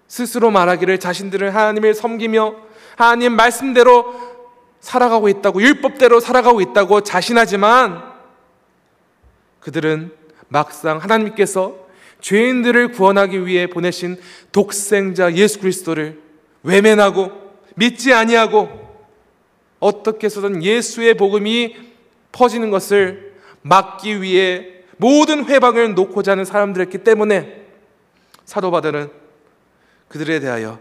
스스로 0.07 0.51
말하기를 0.51 0.99
자신들은 0.99 1.49
하나님을 1.49 1.93
섬기며 1.93 2.55
하나님 2.95 3.35
말씀대로 3.35 4.37
살아가고 4.79 5.27
있다고 5.29 5.61
율법대로 5.61 6.19
살아가고 6.19 6.61
있다고 6.61 7.01
자신하지만 7.01 8.03
그들은 9.59 10.13
막상 10.47 10.97
하나님께서 10.97 11.87
죄인들을 12.21 12.93
구원하기 12.93 13.45
위해 13.45 13.67
보내신 13.67 14.17
독생자 14.51 15.33
예수 15.33 15.59
그리스도를 15.59 16.21
외면하고 16.63 17.31
믿지 17.75 18.13
아니하고 18.13 18.87
어떻게 19.79 20.25
해서든 20.25 20.63
예수의 20.63 21.15
복음이 21.15 21.75
퍼지는 22.31 22.71
것을 22.71 23.35
막기 23.61 24.21
위해 24.21 24.76
모든 24.97 25.45
회방을 25.45 25.95
놓고자 25.95 26.33
하는 26.33 26.45
사람들이었기 26.45 26.99
때문에 26.99 27.65
사도 28.45 28.71
바울은 28.71 29.11
그들에 30.07 30.39
대하여 30.39 30.79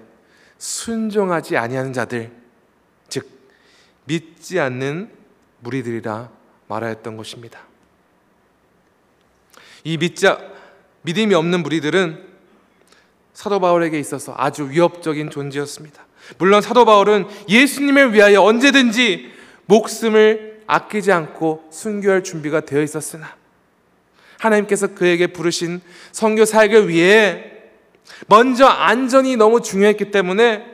순종하지 0.58 1.56
아니하는 1.56 1.92
자들 1.92 2.30
즉 3.08 3.28
믿지 4.04 4.58
않는 4.60 5.10
무리들이라 5.60 6.30
말하였던 6.68 7.16
것입니다. 7.16 7.60
이 9.84 9.96
믿지 9.98 10.26
믿음이 11.02 11.34
없는 11.34 11.62
무리들은 11.62 12.26
사도 13.32 13.60
바울에게 13.60 13.98
있어서 14.00 14.34
아주 14.36 14.70
위협적인 14.70 15.30
존재였습니다. 15.30 16.06
물론 16.38 16.60
사도 16.62 16.84
바울은 16.84 17.26
예수님을 17.48 18.14
위하여 18.14 18.42
언제든지 18.42 19.30
목숨을 19.66 20.62
아끼지 20.66 21.12
않고 21.12 21.68
순교할 21.70 22.24
준비가 22.24 22.60
되어 22.60 22.82
있었으나 22.82 23.36
하나님께서 24.38 24.88
그에게 24.88 25.28
부르신 25.28 25.80
선교 26.12 26.44
사역을 26.44 26.88
위해 26.88 27.52
먼저 28.26 28.66
안전이 28.66 29.36
너무 29.36 29.60
중요했기 29.60 30.10
때문에 30.10 30.64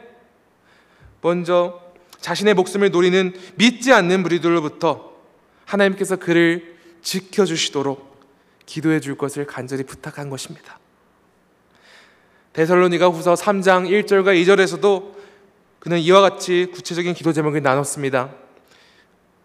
먼저 1.20 1.80
자신의 2.20 2.54
목숨을 2.54 2.90
노리는 2.90 3.34
믿지 3.56 3.92
않는 3.92 4.22
무리들로부터 4.22 5.12
하나님께서 5.64 6.16
그를 6.16 6.76
지켜주시도록 7.02 8.12
기도해 8.66 9.00
줄 9.00 9.16
것을 9.16 9.46
간절히 9.46 9.82
부탁한 9.82 10.30
것입니다. 10.30 10.78
데살로니가 12.52 13.08
후서 13.08 13.34
3장 13.34 13.88
1절과 13.88 14.40
2절에서도 14.42 15.12
그는 15.80 15.98
이와 15.98 16.20
같이 16.20 16.68
구체적인 16.72 17.14
기도 17.14 17.32
제목을 17.32 17.62
나눴습니다. 17.62 18.41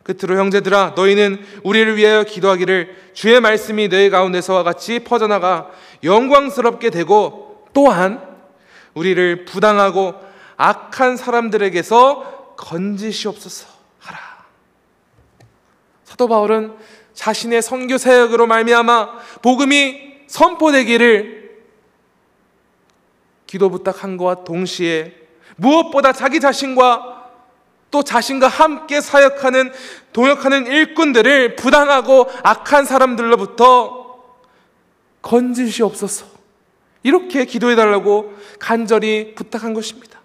끝으로 0.08 0.40
형제들아 0.40 0.94
너희는 0.96 1.46
우리를 1.64 1.98
위하여 1.98 2.24
기도하기를 2.24 3.12
주의 3.14 3.40
말씀이 3.42 3.90
너희 3.90 4.10
가운데서와 4.10 4.64
같이 4.64 5.00
퍼져나가 5.00 5.70
영광스럽게 6.04 6.90
되고 6.90 7.66
또한 7.74 8.26
우리를 8.94 9.44
부당하고 9.46 10.16
악한 10.56 11.18
사람들에게서 11.18 12.56
건지시옵소서 12.58 13.68
하라. 14.00 14.20
사도 16.06 16.28
바울은 16.30 16.74
자신의 17.14 17.62
선교 17.62 17.98
사역으로 17.98 18.48
말미암아 18.48 19.20
복음이 19.42 20.08
선포되기를 20.28 21.58
기도 23.46 23.70
부탁한 23.70 24.18
것과 24.18 24.44
동시에 24.46 25.14
무엇보다 25.58 26.14
자기 26.14 26.40
자신과 26.40 27.17
또 27.90 28.04
자신과 28.04 28.48
함께 28.48 29.02
사역하는 29.02 29.72
동역하는 30.14 30.68
일꾼들을 30.68 31.56
부당하고 31.56 32.30
악한 32.44 32.86
사람들로부터 32.86 34.08
건지시옵소서. 35.22 36.26
이렇게 37.04 37.46
기도해 37.46 37.76
달라고 37.76 38.34
간절히 38.60 39.34
부탁한 39.36 39.74
것입니다. 39.74 40.20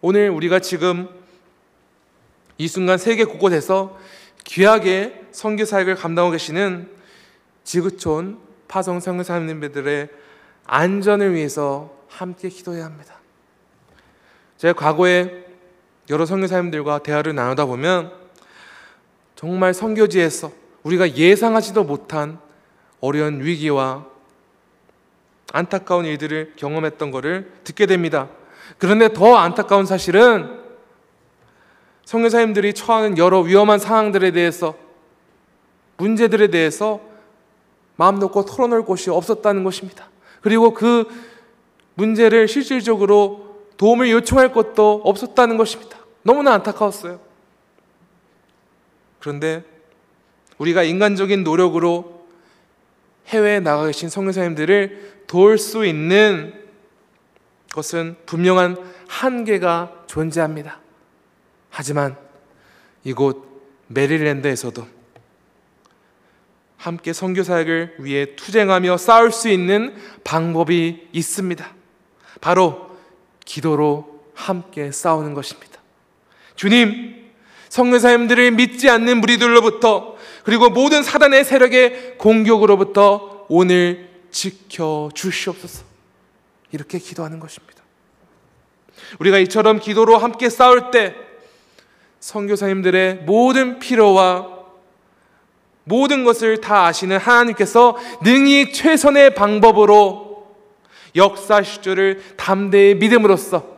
오늘 0.00 0.30
우리가 0.30 0.60
지금 0.60 1.08
이 2.58 2.68
순간 2.68 2.98
세계 2.98 3.24
곳곳에서 3.24 3.98
귀하게 4.44 5.24
선교 5.32 5.64
사역을 5.64 5.94
감당하고 5.94 6.32
계시는 6.32 6.90
지구촌 7.64 8.38
파송 8.66 9.00
성교사님들의 9.00 10.08
안전을 10.64 11.34
위해서 11.34 11.96
함께 12.08 12.48
기도해야 12.48 12.84
합니다. 12.84 13.14
제가 14.58 14.74
과거에 14.74 15.47
여러 16.10 16.24
선교사님들과 16.24 17.00
대화를 17.00 17.34
나누다 17.34 17.66
보면 17.66 18.12
정말 19.36 19.74
선교지에서 19.74 20.50
우리가 20.82 21.16
예상하지도 21.16 21.84
못한 21.84 22.38
어려운 23.00 23.42
위기와 23.42 24.06
안타까운 25.52 26.04
일들을 26.04 26.54
경험했던 26.56 27.10
것을 27.10 27.52
듣게 27.64 27.86
됩니다. 27.86 28.28
그런데 28.78 29.12
더 29.12 29.36
안타까운 29.36 29.86
사실은 29.86 30.58
성교사님들이 32.04 32.72
처하는 32.72 33.18
여러 33.18 33.40
위험한 33.40 33.78
상황들에 33.78 34.30
대해서 34.30 34.76
문제들에 35.98 36.48
대해서 36.48 37.00
마음 37.96 38.18
놓고 38.18 38.44
털어놓을 38.44 38.82
곳이 38.82 39.10
없었다는 39.10 39.64
것입니다. 39.64 40.08
그리고 40.40 40.72
그 40.72 41.06
문제를 41.94 42.48
실질적으로 42.48 43.66
도움을 43.76 44.10
요청할 44.10 44.52
것도 44.52 45.02
없었다는 45.04 45.56
것입니다. 45.56 45.97
너무나 46.28 46.52
안타까웠어요. 46.52 47.20
그런데 49.18 49.64
우리가 50.58 50.82
인간적인 50.82 51.42
노력으로 51.42 52.26
해외에 53.28 53.60
나가 53.60 53.86
계신 53.86 54.10
성교사님들을 54.10 55.22
도울 55.26 55.56
수 55.56 55.86
있는 55.86 56.52
것은 57.72 58.14
분명한 58.26 58.76
한계가 59.08 60.04
존재합니다. 60.06 60.80
하지만 61.70 62.18
이곳 63.04 63.62
메릴랜드에서도 63.86 64.86
함께 66.76 67.14
선교 67.14 67.42
사역을 67.42 67.96
위해 68.00 68.36
투쟁하며 68.36 68.98
싸울 68.98 69.32
수 69.32 69.48
있는 69.48 69.96
방법이 70.24 71.08
있습니다. 71.10 71.74
바로 72.42 72.90
기도로 73.46 74.24
함께 74.34 74.92
싸우는 74.92 75.32
것입니다. 75.32 75.77
주님, 76.58 77.14
성교사님들을 77.68 78.50
믿지 78.50 78.90
않는 78.90 79.20
무리들로부터 79.20 80.16
그리고 80.42 80.68
모든 80.68 81.04
사단의 81.04 81.44
세력의 81.44 82.18
공격으로부터 82.18 83.46
오늘 83.48 84.08
지켜 84.32 85.08
주시옵소서. 85.14 85.84
이렇게 86.72 86.98
기도하는 86.98 87.38
것입니다. 87.38 87.84
우리가 89.20 89.38
이처럼 89.38 89.78
기도로 89.78 90.18
함께 90.18 90.50
싸울 90.50 90.90
때 90.90 91.14
선교사님들의 92.18 93.18
모든 93.18 93.78
필요와 93.78 94.58
모든 95.84 96.24
것을 96.24 96.60
다 96.60 96.86
아시는 96.86 97.18
하나님께서 97.18 97.96
능히 98.24 98.72
최선의 98.72 99.36
방법으로 99.36 100.48
역사하실 101.14 102.00
을 102.00 102.22
담대히 102.36 102.96
믿음으로써 102.96 103.77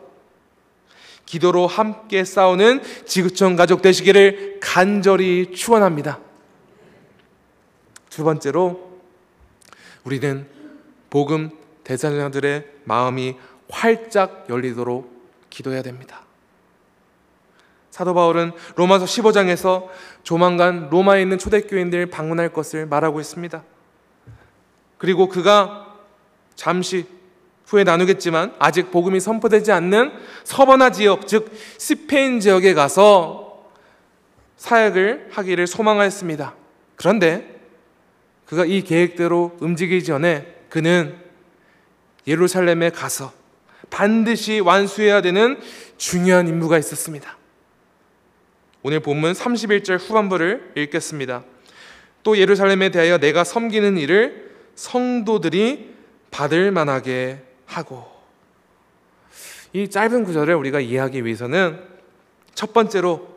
기도로 1.31 1.65
함께 1.65 2.25
싸우는 2.25 2.81
지구촌 3.05 3.55
가족 3.55 3.81
되시기를 3.81 4.59
간절히 4.61 5.53
축원합니다. 5.53 6.19
두 8.09 8.25
번째로 8.25 8.99
우리는 10.03 10.45
복음 11.09 11.51
대사자들의 11.85 12.67
마음이 12.83 13.37
활짝 13.69 14.47
열리도록 14.49 15.09
기도해야 15.49 15.81
됩니다. 15.81 16.23
사도 17.91 18.13
바울은 18.13 18.51
로마서 18.75 19.05
15장에서 19.05 19.87
조만간 20.23 20.89
로마에 20.89 21.21
있는 21.21 21.37
초대교인들 21.37 22.07
방문할 22.07 22.51
것을 22.51 22.85
말하고 22.87 23.21
있습니다. 23.21 23.63
그리고 24.97 25.29
그가 25.29 25.95
잠시 26.55 27.05
후에 27.71 27.85
나누겠지만 27.85 28.53
아직 28.59 28.91
복음이 28.91 29.21
선포되지 29.21 29.71
않는 29.71 30.11
서버나 30.43 30.91
지역, 30.91 31.25
즉 31.25 31.49
스페인 31.77 32.41
지역에 32.41 32.73
가서 32.73 33.69
사역을 34.57 35.29
하기를 35.31 35.67
소망하였습니다. 35.67 36.53
그런데 36.97 37.61
그가 38.45 38.65
이 38.65 38.81
계획대로 38.81 39.55
움직이기 39.61 40.03
전에 40.03 40.53
그는 40.69 41.15
예루살렘에 42.27 42.89
가서 42.89 43.31
반드시 43.89 44.59
완수해야 44.59 45.21
되는 45.21 45.57
중요한 45.97 46.49
임무가 46.49 46.77
있었습니다. 46.77 47.37
오늘 48.83 48.99
본문 48.99 49.31
31절 49.31 49.97
후반부를 49.97 50.73
읽겠습니다. 50.75 51.43
또 52.23 52.37
예루살렘에 52.37 52.89
대하여 52.89 53.17
내가 53.17 53.45
섬기는 53.45 53.97
일을 53.97 54.51
성도들이 54.75 55.95
받을 56.31 56.71
만하게 56.71 57.50
하고 57.71 58.05
이 59.73 59.89
짧은 59.89 60.25
구절을 60.25 60.55
우리가 60.55 60.79
이해하기 60.79 61.25
위해서는 61.25 61.79
첫 62.53 62.73
번째로 62.73 63.29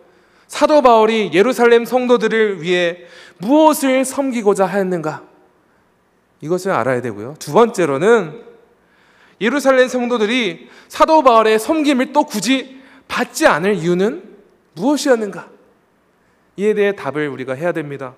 사도 0.47 0.83
바울이 0.83 1.31
예루살렘 1.33 1.85
성도들을 1.85 2.63
위해 2.63 3.05
무엇을 3.39 4.05
섬기고자 4.05 4.67
하였는가 4.67 5.23
이것을 6.41 6.73
알아야 6.73 7.01
되고요. 7.01 7.37
두 7.39 7.53
번째로는 7.53 8.43
예루살렘 9.41 9.89
성도들이 9.89 10.69
사도 10.89 11.23
바울의 11.23 11.59
섬김을 11.59 12.13
또 12.13 12.25
굳이 12.25 12.81
받지 13.09 13.47
않을 13.47 13.75
이유는 13.75 14.37
무엇이었는가? 14.75 15.49
이에 16.57 16.75
대해 16.75 16.95
답을 16.95 17.29
우리가 17.29 17.55
해야 17.55 17.73
됩니다. 17.73 18.15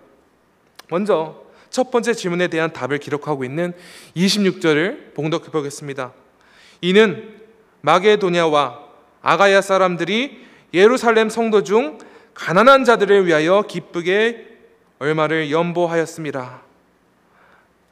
먼저 0.89 1.46
첫 1.77 1.91
번째 1.91 2.15
질문에 2.15 2.49
대한 2.49 2.73
답을 2.73 2.97
기록하고 2.97 3.45
있는 3.45 3.75
26절을 4.17 5.13
봉독해 5.13 5.51
보겠습니다. 5.51 6.15
이는 6.81 7.35
마게도냐와 7.83 8.79
아가야 9.21 9.61
사람들이 9.61 10.43
예루살렘 10.73 11.29
성도 11.29 11.63
중 11.63 11.99
가난한 12.33 12.85
자들을 12.85 13.27
위하여 13.27 13.61
기쁘게 13.69 14.57
얼마를 15.01 15.51
연보하였습니다. 15.51 16.63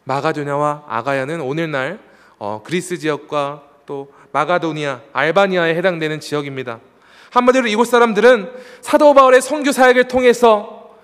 마가도냐와 0.04 0.84
아가야는 0.88 1.42
오늘날 1.42 1.98
어, 2.38 2.62
그리스 2.64 2.96
지역과 2.96 3.64
또 3.84 4.10
마가도니아, 4.32 5.02
알바니아에 5.12 5.74
해당되는 5.74 6.20
지역입니다. 6.20 6.80
한마디로 7.28 7.66
이곳 7.66 7.84
사람들은 7.88 8.50
사도 8.80 9.12
바울의 9.12 9.42
선교 9.42 9.72
사역을 9.72 10.08
통해서 10.08 10.96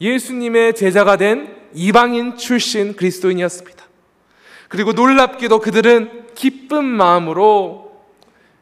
예수님의 0.00 0.74
제자가 0.74 1.16
된 1.18 1.55
이방인 1.76 2.36
출신 2.36 2.96
그리스도인이었습니다. 2.96 3.84
그리고 4.68 4.92
놀랍게도 4.92 5.60
그들은 5.60 6.34
기쁜 6.34 6.84
마음으로 6.84 8.02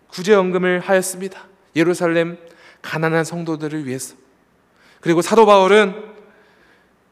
구제연금을 0.09 0.81
하였습니다. 0.81 1.47
예루살렘 1.77 2.37
가난한 2.83 3.25
성도들을 3.25 3.87
위해서. 3.87 4.17
그리고 5.01 5.23
사도 5.23 5.47
바울은 5.47 5.95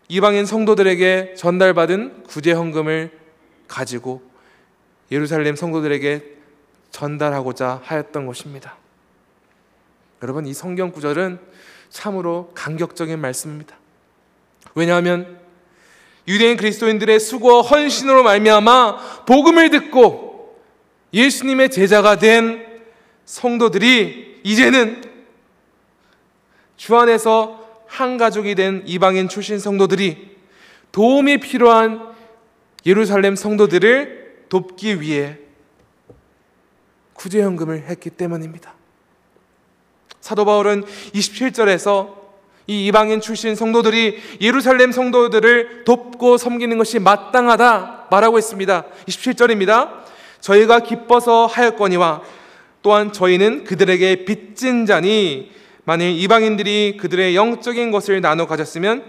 이방인 0.08 0.44
성도들에게 0.44 1.34
전달받은 1.36 2.24
구제헌금을 2.24 3.18
가지고 3.68 4.22
예루살렘 5.10 5.56
성도들에게 5.56 6.36
전달하고자 6.90 7.80
하였던 7.84 8.26
것입니다. 8.26 8.76
여러분 10.22 10.46
이 10.46 10.52
성경 10.52 10.90
구절은 10.90 11.38
참으로 11.90 12.50
감격적인 12.54 13.18
말씀입니다. 13.18 13.76
왜냐하면 14.74 15.41
유대인 16.28 16.56
그리스도인들의 16.56 17.18
수고와 17.20 17.62
헌신으로 17.62 18.22
말미암아 18.22 19.24
복음을 19.26 19.70
듣고 19.70 20.60
예수님의 21.12 21.70
제자가 21.70 22.18
된 22.18 22.64
성도들이 23.24 24.40
이제는 24.44 25.02
주 26.76 26.96
안에서 26.96 27.62
한 27.86 28.16
가족이 28.16 28.54
된 28.54 28.82
이방인 28.86 29.28
출신 29.28 29.58
성도들이 29.58 30.36
도움이 30.92 31.38
필요한 31.38 32.12
예루살렘 32.86 33.36
성도들을 33.36 34.46
돕기 34.48 35.00
위해 35.00 35.38
구제연금을 37.14 37.84
했기 37.88 38.10
때문입니다. 38.10 38.74
사도 40.20 40.44
바울은 40.44 40.84
27절에서 40.84 42.21
이 42.66 42.86
이방인 42.86 43.20
출신 43.20 43.54
성도들이 43.54 44.18
예루살렘 44.40 44.92
성도들을 44.92 45.84
돕고 45.84 46.36
섬기는 46.36 46.78
것이 46.78 46.98
마땅하다 46.98 48.06
말하고 48.10 48.38
있습니다. 48.38 48.84
27절입니다. 49.08 50.02
저희가 50.40 50.80
기뻐서 50.80 51.46
하였거니와 51.46 52.22
또한 52.82 53.12
저희는 53.12 53.64
그들에게 53.64 54.24
빚진 54.24 54.86
자니 54.86 55.50
만일 55.84 56.10
이방인들이 56.10 56.96
그들의 56.98 57.34
영적인 57.34 57.90
것을 57.90 58.20
나눠 58.20 58.46
가졌으면 58.46 59.04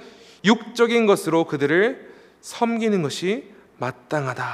육적인 0.45 1.05
것으로 1.05 1.45
그들을 1.45 2.13
섬기는 2.41 3.01
것이 3.01 3.45
마땅하다. 3.77 4.45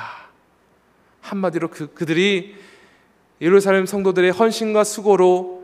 한마디로 1.22 1.70
그, 1.70 1.94
그들이 1.94 2.56
예루살렘 3.42 3.86
성도들의 3.86 4.32
헌신과 4.32 4.84
수고로 4.84 5.64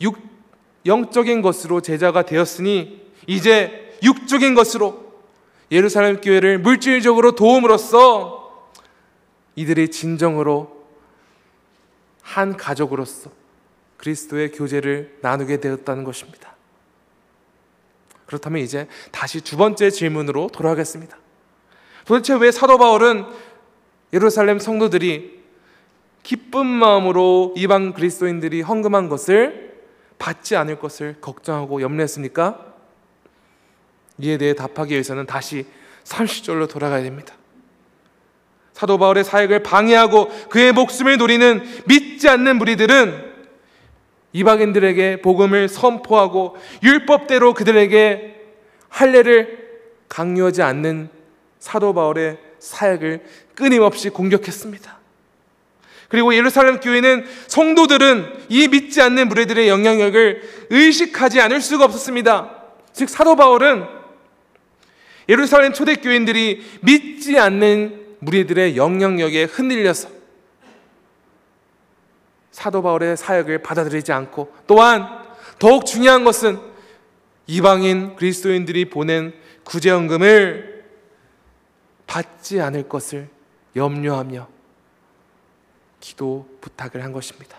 육, 0.00 0.18
영적인 0.86 1.42
것으로 1.42 1.80
제자가 1.80 2.22
되었으니 2.22 3.02
이제 3.26 3.98
육적인 4.02 4.54
것으로 4.54 5.06
예루살렘 5.70 6.20
교회를 6.20 6.58
물질적으로 6.58 7.32
도움으로써 7.32 8.70
이들이 9.56 9.90
진정으로 9.90 10.76
한 12.22 12.56
가족으로서 12.56 13.30
그리스도의 13.96 14.52
교제를 14.52 15.18
나누게 15.22 15.60
되었다는 15.60 16.04
것입니다. 16.04 16.54
그렇다면 18.26 18.60
이제 18.62 18.88
다시 19.12 19.40
두 19.40 19.56
번째 19.56 19.90
질문으로 19.90 20.48
돌아가겠습니다. 20.52 21.16
도대체 22.04 22.34
왜 22.34 22.50
사도 22.50 22.78
바울은 22.78 23.24
예루살렘 24.12 24.58
성도들이 24.58 25.36
기쁜 26.22 26.66
마음으로 26.66 27.54
이방 27.56 27.92
그리스도인들이 27.92 28.62
헌금한 28.62 29.08
것을 29.08 29.65
받지 30.18 30.56
않을 30.56 30.78
것을 30.78 31.16
걱정하고 31.20 31.80
염려했습니까? 31.82 32.74
이에 34.18 34.38
대해 34.38 34.54
답하기 34.54 34.92
위해서는 34.92 35.26
다시 35.26 35.66
30절로 36.04 36.68
돌아가야 36.68 37.02
됩니다. 37.02 37.34
사도 38.72 38.98
바울의 38.98 39.24
사역을 39.24 39.62
방해하고 39.62 40.28
그의 40.48 40.72
목숨을 40.72 41.16
노리는 41.16 41.62
믿지 41.86 42.28
않는 42.28 42.58
무리들은 42.58 43.34
이방인들에게 44.32 45.22
복음을 45.22 45.68
선포하고 45.68 46.56
율법대로 46.82 47.54
그들에게 47.54 48.36
할례를 48.88 49.66
강요하지 50.08 50.62
않는 50.62 51.08
사도 51.58 51.94
바울의 51.94 52.38
사역을 52.58 53.24
끊임없이 53.54 54.10
공격했습니다. 54.10 54.98
그리고 56.08 56.34
예루살렘 56.34 56.80
교회는 56.80 57.26
성도들은 57.48 58.46
이 58.48 58.68
믿지 58.68 59.02
않는 59.02 59.28
무리들의 59.28 59.68
영향력을 59.68 60.42
의식하지 60.70 61.40
않을 61.40 61.60
수가 61.60 61.84
없었습니다. 61.84 62.52
즉 62.92 63.08
사도 63.08 63.36
바울은 63.36 63.84
예루살렘 65.28 65.72
초대 65.72 65.96
교인들이 65.96 66.64
믿지 66.82 67.38
않는 67.38 68.06
무리들의 68.20 68.76
영향력에 68.76 69.44
흔들려서 69.44 70.08
사도 72.52 72.82
바울의 72.82 73.16
사역을 73.16 73.58
받아들이지 73.62 74.12
않고 74.12 74.54
또한 74.66 75.06
더욱 75.58 75.84
중요한 75.84 76.24
것은 76.24 76.58
이방인 77.46 78.16
그리스도인들이 78.16 78.86
보낸 78.86 79.34
구제연금을 79.64 80.84
받지 82.06 82.60
않을 82.60 82.88
것을 82.88 83.28
염려하며 83.74 84.55
기도 86.06 86.46
부탁을 86.60 87.02
한 87.02 87.10
것입니다. 87.10 87.58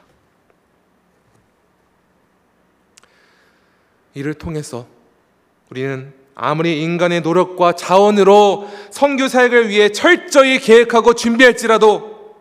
이를 4.13 4.33
통해서 4.35 4.87
우리는 5.69 6.13
아무리 6.33 6.81
인간의 6.81 7.21
노력과 7.21 7.73
자원으로 7.73 8.69
선교 8.89 9.27
사역을 9.27 9.67
위해 9.67 9.91
철저히 9.91 10.59
계획하고 10.59 11.13
준비할지라도 11.13 12.37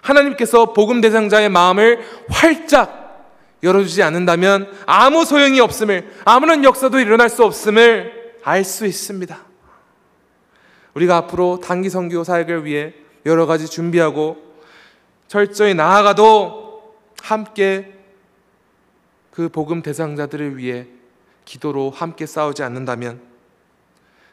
하나님께서 0.00 0.72
복음 0.72 1.02
대상자의 1.02 1.50
마음을 1.50 2.00
활짝 2.30 3.36
열어주지 3.62 4.02
않는다면 4.02 4.72
아무 4.86 5.26
소용이 5.26 5.60
없음을 5.60 6.14
아무런 6.24 6.64
역사도 6.64 6.98
일어날 6.98 7.28
수 7.28 7.44
없음을 7.44 8.36
알 8.42 8.64
수 8.64 8.86
있습니다. 8.86 9.38
우리가 10.94 11.18
앞으로 11.18 11.60
단기 11.62 11.90
선교 11.90 12.24
사역을 12.24 12.64
위해 12.64 12.94
여러 13.26 13.44
가지 13.44 13.66
준비하고 13.66 14.45
철저히 15.28 15.74
나아가도 15.74 16.96
함께 17.22 17.92
그 19.30 19.48
복음 19.48 19.82
대상자들을 19.82 20.56
위해 20.56 20.86
기도로 21.44 21.90
함께 21.90 22.26
싸우지 22.26 22.62
않는다면 22.62 23.20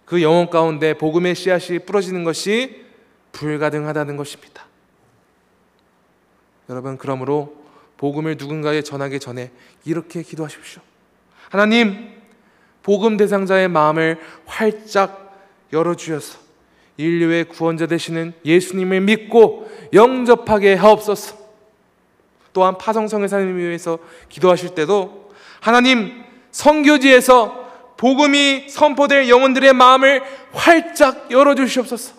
그 0.06 0.22
영혼 0.22 0.50
가운데 0.50 0.98
복음의 0.98 1.36
씨앗이 1.36 1.80
뿌러지는 1.80 2.24
것이 2.24 2.86
불가능하다는 3.32 4.18
것입니다. 4.18 4.66
여러분 6.70 6.98
그러므로 6.98 7.64
복음을 7.98 8.36
누군가에 8.38 8.82
전하기 8.82 9.20
전에 9.20 9.52
이렇게 9.86 10.24
기도하십시오. 10.24 10.82
하나님 11.50 12.22
복음 12.82 13.18
대상자의 13.18 13.70
마음을 13.70 14.20
활짝 14.46 15.38
열어 15.72 15.96
주셔서 15.96 16.43
인류의 16.98 17.46
구원자 17.46 17.88
되시는 17.88 18.34
예수님을 18.46 19.02
믿고 19.02 19.70
영접하게 19.94 20.76
하옵소서. 20.76 21.38
또한 22.54 22.78
파성성의 22.78 23.30
삶을 23.30 23.58
위해서 23.58 23.98
기도하실 24.30 24.76
때도 24.76 25.32
하나님 25.60 26.24
성교지에서 26.52 27.64
복음이 27.98 28.70
선포될 28.70 29.30
영혼들의 29.30 29.74
마음을 29.74 30.22
활짝 30.52 31.32
열어 31.32 31.56
주시옵소서. 31.56 32.14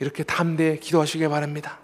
이렇게 0.00 0.24
담대히 0.24 0.80
기도하시길 0.80 1.28
바랍니다. 1.28 1.78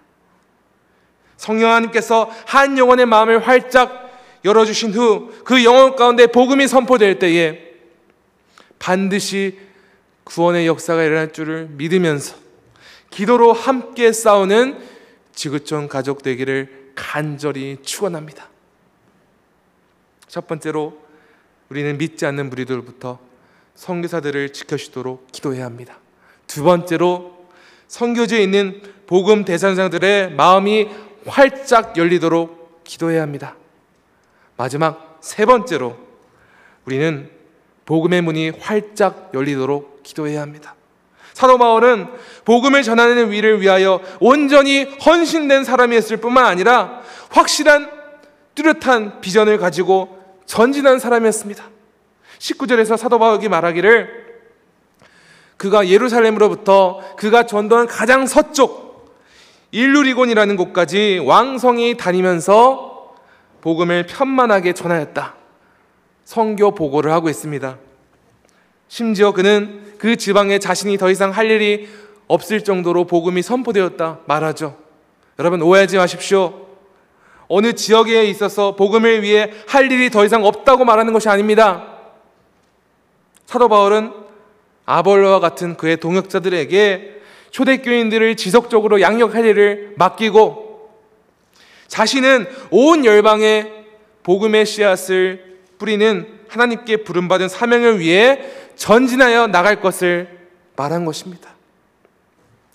성령 1.37 1.69
하나님께서 1.69 2.29
한 2.45 2.77
영혼의 2.77 3.05
마음을 3.05 3.47
활짝 3.47 4.07
열어주신 4.43 4.93
후 4.93 5.43
그 5.43 5.63
영혼 5.63 5.95
가운데 5.95 6.27
복음이 6.27 6.67
선포될 6.67 7.19
때에 7.19 7.71
반드시 8.79 9.57
구원의 10.27 10.67
역사가 10.67 11.03
일어날 11.03 11.31
줄을 11.31 11.67
믿으면서 11.71 12.35
기도로 13.09 13.53
함께 13.53 14.11
싸우는 14.11 14.77
지구촌 15.33 15.87
가족 15.87 16.21
되기를 16.21 16.91
간절히 16.95 17.77
축원합니다. 17.81 18.49
첫 20.27 20.45
번째로 20.45 20.99
우리는 21.69 21.97
믿지 21.97 22.25
않는 22.25 22.49
무리들부터 22.49 23.19
선교사들을 23.75 24.51
지켜주도록 24.51 25.31
기도해야 25.31 25.63
합니다. 25.63 25.97
두 26.45 26.63
번째로 26.63 27.47
선교지에 27.87 28.43
있는 28.43 28.81
복음 29.05 29.45
대상자들의 29.45 30.33
마음이 30.33 30.89
활짝 31.25 31.95
열리도록 31.95 32.83
기도해야 32.83 33.21
합니다. 33.21 33.55
마지막 34.57 35.19
세 35.21 35.45
번째로 35.45 35.97
우리는 36.83 37.36
복음의 37.87 38.21
문이 38.21 38.51
활짝 38.59 39.31
열리도록 39.33 40.03
기도해야 40.03 40.41
합니다. 40.41 40.75
사도 41.33 41.57
바울은 41.57 42.07
복음을 42.45 42.83
전하는 42.83 43.31
위를 43.31 43.61
위하여 43.61 44.01
온전히 44.19 44.83
헌신된 44.83 45.63
사람이었을 45.63 46.17
뿐만 46.17 46.45
아니라 46.45 47.01
확실한 47.29 47.89
뚜렷한 48.55 49.21
비전을 49.21 49.57
가지고 49.57 50.19
전진한 50.45 50.99
사람이었습니다. 50.99 51.63
19절에서 52.39 52.97
사도 52.97 53.19
바울이 53.19 53.47
말하기를 53.47 54.27
그가 55.55 55.87
예루살렘으로부터 55.87 57.01
그가 57.15 57.45
전도한 57.45 57.87
가장 57.87 58.27
서쪽 58.27 59.15
일루리곤이라는 59.71 60.57
곳까지 60.57 61.23
왕성히 61.25 61.95
다니면서 61.95 63.15
복음을 63.61 64.05
편만하게 64.05 64.73
전하였다. 64.73 65.35
성교 66.27 66.71
보고를 66.71 67.13
하고 67.13 67.29
있습니다. 67.29 67.77
심지어 68.89 69.31
그는 69.31 69.93
그 69.97 70.17
지방에 70.17 70.59
자신이 70.59 70.97
더 70.97 71.09
이상 71.09 71.31
할 71.31 71.49
일이 71.49 71.87
없을 72.27 72.65
정도로 72.65 73.05
복음이 73.05 73.41
선포되었다 73.41 74.19
말하죠. 74.25 74.77
여러분 75.39 75.61
오해하지 75.61 75.95
마십시오. 75.95 76.67
어느 77.47 77.71
지역에 77.71 78.25
있어서 78.25 78.75
복음을 78.75 79.21
위해 79.21 79.53
할 79.69 79.89
일이 79.89 80.09
더 80.09 80.25
이상 80.25 80.43
없다고 80.43 80.83
말하는 80.83 81.13
것이 81.13 81.29
아닙니다. 81.29 81.95
사도 83.45 83.69
바울은 83.69 84.11
아볼로와 84.85 85.39
같은 85.39 85.77
그의 85.77 85.95
동역자들에게 85.95 87.21
초대교인들을 87.51 88.35
지속적으로 88.35 88.99
양육할 88.99 89.45
일을 89.45 89.93
맡기고 89.95 90.91
자신은 91.87 92.47
온 92.71 93.05
열방에 93.05 93.71
복음의 94.23 94.65
씨앗을 94.65 95.46
뿌리는 95.77 96.39
하나님께 96.47 96.97
부름받은 96.97 97.49
사명을 97.49 97.99
위해 97.99 98.41
전진하여 98.75 99.47
나갈 99.47 99.81
것을 99.81 100.49
말한 100.75 101.05
것입니다. 101.05 101.51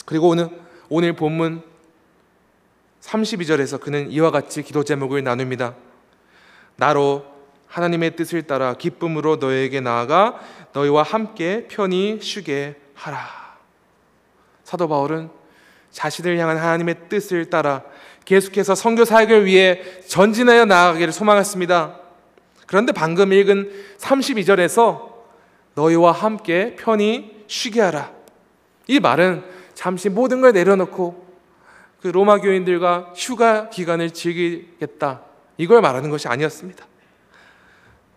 그리고 0.05 0.29
오늘, 0.29 0.49
오늘 0.89 1.13
본문 1.15 1.63
32절에서 3.01 3.81
그는 3.81 4.11
이와 4.11 4.31
같이 4.31 4.63
기도 4.63 4.85
제목을 4.85 5.23
나눕니다. 5.25 5.75
나로 6.77 7.25
하나님의 7.67 8.17
뜻을 8.17 8.43
따라 8.43 8.75
기쁨으로 8.75 9.37
너에게 9.37 9.81
나아가 9.81 10.41
너희와 10.73 11.03
함께 11.03 11.67
편히 11.69 12.19
쉬게 12.21 12.77
하라. 12.95 13.43
사도 14.65 14.89
바울은 14.89 15.31
자신을 15.91 16.39
향한 16.39 16.59
하나님의 16.59 17.09
뜻을 17.09 17.51
따라 17.51 17.83
계속해서 18.25 18.75
선교 18.75 19.05
사역을 19.05 19.47
위해 19.47 19.83
전진하여 20.07 20.65
나아가기를 20.65 21.13
소망했습니다. 21.13 22.02
그런데 22.73 22.91
방금 22.93 23.35
읽은 23.35 23.71
32절에서 23.99 25.11
너희와 25.75 26.11
함께 26.11 26.75
편히 26.75 27.45
쉬게 27.47 27.83
하라. 27.83 28.11
이 28.87 28.99
말은 28.99 29.45
잠시 29.75 30.09
모든 30.09 30.41
걸 30.41 30.55
내려놓고 30.55 31.23
그 32.01 32.09
로마 32.09 32.39
교인들과 32.39 33.13
휴가 33.15 33.69
기간을 33.69 34.13
즐기겠다. 34.13 35.21
이걸 35.59 35.83
말하는 35.83 36.09
것이 36.09 36.29
아니었습니다. 36.29 36.87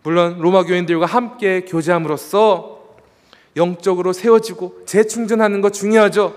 물론 0.03 0.39
로마 0.39 0.63
교인들과 0.63 1.05
함께 1.05 1.65
교제함으로써 1.65 2.95
영적으로 3.57 4.13
세워지고 4.13 4.83
재충전하는 4.85 5.59
것 5.59 5.73
중요하죠. 5.73 6.33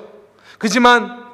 그지만 0.58 1.24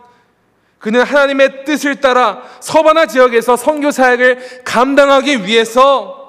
그는 0.79 1.01
하나님의 1.01 1.65
뜻을 1.65 2.03
따라 2.03 2.43
서바나 2.61 3.07
지역에서 3.07 3.57
선교 3.57 3.91
사역을 3.91 4.65
감당하기 4.65 5.47
위해서 5.47 6.24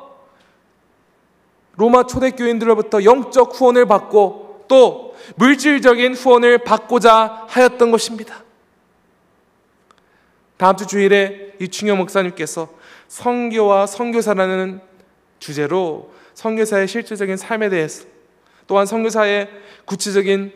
로마 1.78 2.06
초대교인들로부터 2.06 3.04
영적 3.04 3.60
후원을 3.60 3.86
받고 3.86 4.66
또 4.68 5.16
물질적인 5.36 6.14
후원을 6.14 6.60
받고자 6.60 7.46
하였던 7.48 7.92
것입니다. 7.92 8.44
다음 10.58 10.78
주 10.78 10.88
주일에 10.88 11.54
이충영 11.60 11.98
목사님께서 11.98 12.70
선교와 13.08 13.88
선교사라는 13.88 14.80
주제로 15.40 16.14
선교사의 16.34 16.88
실질적인 16.88 17.38
삶에 17.38 17.70
대해서 17.70 18.06
또한 18.68 18.86
선교사의 18.86 19.50
구체적인 19.86 20.54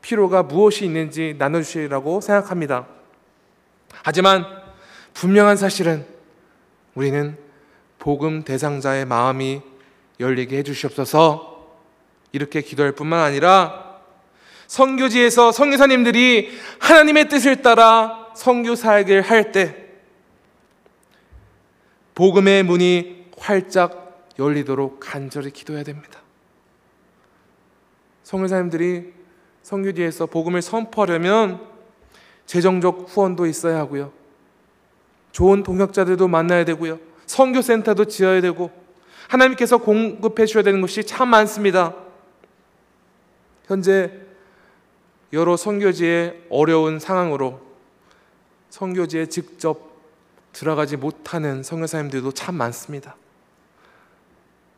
필요가 0.00 0.42
무엇이 0.42 0.84
있는지 0.84 1.34
나눠주시라고 1.38 2.20
생각합니다. 2.20 2.86
하지만 4.02 4.46
분명한 5.12 5.56
사실은 5.56 6.06
우리는 6.94 7.36
복음 7.98 8.42
대상자의 8.44 9.04
마음이 9.04 9.60
열리게 10.20 10.58
해주시옵소서 10.58 11.66
이렇게 12.32 12.60
기도할 12.60 12.92
뿐만 12.92 13.20
아니라 13.20 13.98
선교지에서 14.68 15.50
선교사님들이 15.50 16.56
하나님의 16.78 17.28
뜻을 17.28 17.62
따라 17.62 18.30
선교 18.36 18.76
사역을 18.76 19.22
할 19.22 19.50
때 19.50 19.90
복음의 22.14 22.64
문이 22.64 23.28
활짝 23.38 24.28
열리도록 24.38 25.00
간절히 25.00 25.50
기도해야 25.50 25.82
됩니다. 25.82 26.20
선교사님들이 28.22 29.12
선교지에서 29.62 30.26
복음을 30.26 30.60
선포하려면 30.60 31.66
재정적 32.46 33.06
후원도 33.08 33.46
있어야 33.46 33.78
하고요. 33.78 34.12
좋은 35.32 35.62
동역자들도 35.62 36.28
만나야 36.28 36.64
되고요. 36.66 36.98
선교센터도 37.26 38.04
지어야 38.04 38.40
되고 38.40 38.70
하나님께서 39.30 39.78
공급해 39.78 40.44
주셔야 40.44 40.64
되는 40.64 40.80
것이 40.80 41.04
참 41.04 41.28
많습니다. 41.28 41.94
현재 43.66 44.10
여러 45.32 45.56
선교지의 45.56 46.46
어려운 46.50 46.98
상황으로 46.98 47.60
선교지에 48.70 49.26
직접 49.26 49.88
들어가지 50.52 50.96
못하는 50.96 51.62
선교사님들도 51.62 52.32
참 52.32 52.56
많습니다. 52.56 53.14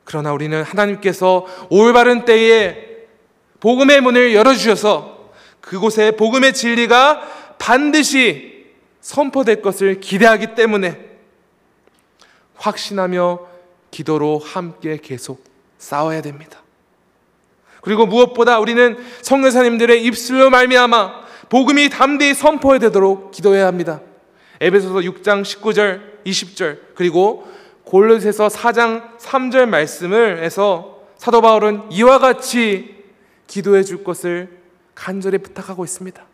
그러나 0.04 0.34
우리는 0.34 0.62
하나님께서 0.62 1.46
올바른 1.70 2.26
때에 2.26 3.06
복음의 3.60 4.02
문을 4.02 4.34
열어주셔서 4.34 5.32
그곳에 5.62 6.10
복음의 6.10 6.52
진리가 6.52 7.56
반드시 7.58 8.66
선포될 9.00 9.62
것을 9.62 10.00
기대하기 10.00 10.54
때문에 10.54 11.10
확신하며 12.56 13.51
기도로 13.92 14.40
함께 14.40 14.98
계속 15.00 15.44
싸워야 15.78 16.20
됩니다. 16.22 16.60
그리고 17.82 18.06
무엇보다 18.06 18.58
우리는 18.58 18.96
성교사님들의 19.22 20.04
입술로 20.04 20.50
말미암아 20.50 21.22
복음이 21.48 21.90
담대히 21.90 22.34
선포되도록 22.34 23.30
기도해야 23.30 23.66
합니다. 23.66 24.00
에베소서 24.60 25.00
6장 25.00 25.42
19절, 25.42 26.24
20절 26.24 26.78
그리고 26.94 27.46
골로새서 27.84 28.48
4장 28.48 29.18
3절 29.18 29.66
말씀을 29.68 30.42
해서 30.42 31.02
사도 31.16 31.40
바울은 31.40 31.92
이와 31.92 32.18
같이 32.18 32.96
기도해 33.46 33.82
줄 33.82 34.02
것을 34.02 34.58
간절히 34.94 35.38
부탁하고 35.38 35.84
있습니다. 35.84 36.24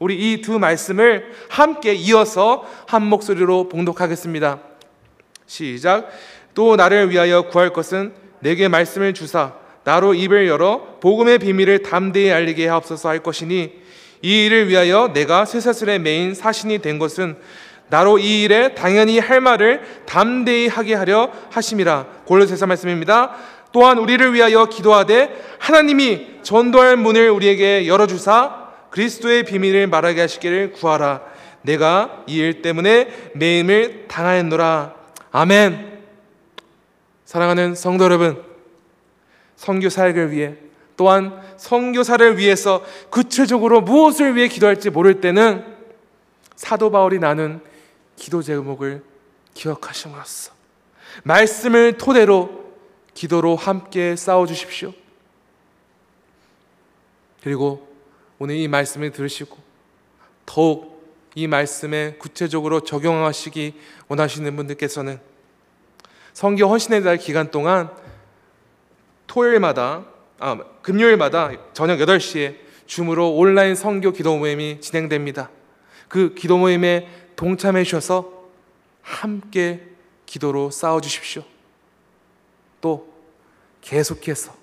우리 0.00 0.32
이 0.32 0.42
두 0.42 0.58
말씀을 0.58 1.32
함께 1.48 1.94
이어서 1.94 2.66
한 2.88 3.06
목소리로 3.06 3.68
봉독하겠습니다. 3.68 4.60
시작. 5.46 6.10
또 6.54 6.76
나를 6.76 7.10
위하여 7.10 7.42
구할 7.42 7.72
것은 7.72 8.12
내게 8.40 8.68
말씀을 8.68 9.14
주사 9.14 9.52
나로 9.84 10.14
입을 10.14 10.48
열어 10.48 10.98
복음의 11.00 11.38
비밀을 11.38 11.82
담대히 11.82 12.30
알리게 12.32 12.66
하옵소서 12.68 13.08
할 13.08 13.18
것이니 13.22 13.72
이 14.22 14.46
일을 14.46 14.68
위하여 14.68 15.12
내가 15.12 15.44
쇠사슬의 15.44 15.98
메인 15.98 16.34
사신이 16.34 16.78
된 16.78 16.98
것은 16.98 17.36
나로 17.88 18.18
이 18.18 18.42
일에 18.42 18.74
당연히 18.74 19.18
할 19.18 19.42
말을 19.42 19.82
담대히 20.06 20.68
하게 20.68 20.94
하려 20.94 21.30
하심이라. 21.50 22.06
골로새서 22.24 22.66
말씀입니다. 22.66 23.34
또한 23.72 23.98
우리를 23.98 24.32
위하여 24.32 24.64
기도하되 24.66 25.30
하나님이 25.58 26.38
전도할 26.42 26.96
문을 26.96 27.28
우리에게 27.30 27.86
열어주사 27.86 28.64
그리스도의 28.88 29.42
비밀을 29.44 29.88
말하게 29.88 30.22
하시기를 30.22 30.72
구하라. 30.72 31.20
내가 31.62 32.22
이 32.26 32.38
일 32.38 32.62
때문에 32.62 33.08
매임을 33.34 34.06
당하였노라. 34.08 34.94
아멘. 35.32 35.93
사랑하는 37.24 37.74
성도 37.74 38.04
여러분, 38.04 38.42
성교 39.56 39.88
사역을 39.88 40.30
위해 40.30 40.56
또한 40.96 41.42
성교사를 41.56 42.38
위해서 42.38 42.84
구체적으로 43.10 43.80
무엇을 43.80 44.36
위해 44.36 44.48
기도할지 44.48 44.90
모를 44.90 45.20
때는 45.20 45.64
사도 46.56 46.90
바울이 46.90 47.18
나눈 47.18 47.60
기도 48.16 48.42
제목을 48.42 49.02
기억하심으로써 49.54 50.52
말씀을 51.24 51.98
토대로 51.98 52.64
기도로 53.14 53.56
함께 53.56 54.16
싸워 54.16 54.46
주십시오. 54.46 54.92
그리고 57.42 57.88
오늘 58.38 58.56
이 58.56 58.66
말씀을 58.68 59.10
들으시고 59.10 59.56
더욱 60.46 60.94
이 61.34 61.46
말씀에 61.46 62.16
구체적으로 62.18 62.80
적용하시기 62.80 63.74
원하시는 64.08 64.56
분들께서는 64.56 65.20
성경 66.34 66.72
헌신의 66.72 67.04
달 67.04 67.16
기간 67.16 67.50
동안 67.52 67.90
토요일마다 69.28 70.04
아, 70.40 70.58
금요일마다 70.82 71.52
저녁 71.72 71.98
8시에 72.00 72.56
줌으로 72.86 73.34
온라인 73.36 73.76
성교 73.76 74.12
기도 74.12 74.36
모임이 74.36 74.80
진행됩니다. 74.80 75.48
그 76.08 76.34
기도 76.34 76.58
모임에 76.58 77.08
동참해 77.36 77.84
주셔서 77.84 78.50
함께 79.00 79.86
기도로 80.26 80.70
싸워 80.70 81.00
주십시오. 81.00 81.44
또 82.80 83.08
계속해서 83.80 84.54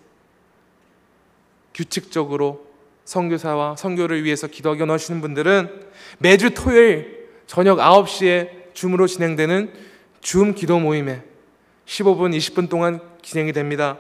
규칙적으로 1.74 2.67
선교사와 3.05 3.78
선교를 3.78 4.26
위해서 4.26 4.47
기도하기 4.47 4.82
원하시는 4.82 5.22
분들은 5.22 5.89
매주 6.19 6.53
토요일 6.53 7.30
저녁 7.47 7.78
9시에 7.78 8.74
줌으로 8.74 9.07
진행되는 9.07 9.74
줌 10.19 10.53
기도 10.53 10.78
모임에 10.78 11.30
15분, 11.86 12.36
20분 12.38 12.69
동안 12.69 12.99
진행이 13.21 13.53
됩니다. 13.53 13.97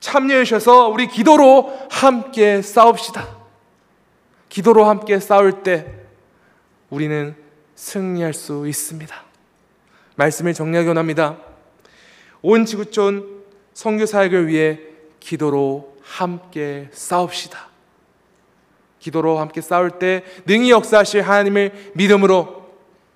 참여해 0.00 0.44
주셔서 0.44 0.88
우리 0.88 1.06
기도로 1.06 1.72
함께 1.90 2.60
싸웁시다. 2.60 3.36
기도로 4.48 4.84
함께 4.84 5.18
싸울 5.20 5.62
때 5.62 5.86
우리는 6.90 7.34
승리할 7.74 8.34
수 8.34 8.66
있습니다. 8.68 9.14
말씀을 10.16 10.54
정리하기 10.54 10.88
원합니다. 10.88 11.38
온 12.42 12.66
지구촌 12.66 13.42
성교 13.72 14.06
사역을 14.06 14.48
위해 14.48 14.80
기도로 15.20 15.96
함께 16.02 16.88
싸웁시다. 16.92 17.68
기도로 18.98 19.38
함께 19.38 19.60
싸울 19.60 19.92
때 19.98 20.22
능히 20.46 20.70
역사하실 20.70 21.22
하나님을 21.22 21.92
믿음으로 21.94 22.70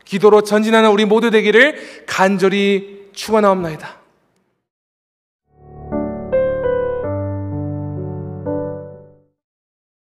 기도로 0.05 0.43
전진하는 0.43 0.91
우리 0.91 1.05
모두 1.05 1.31
되기를 1.31 2.07
간절히 2.07 2.96
축원하옵나이다. 3.17 4.06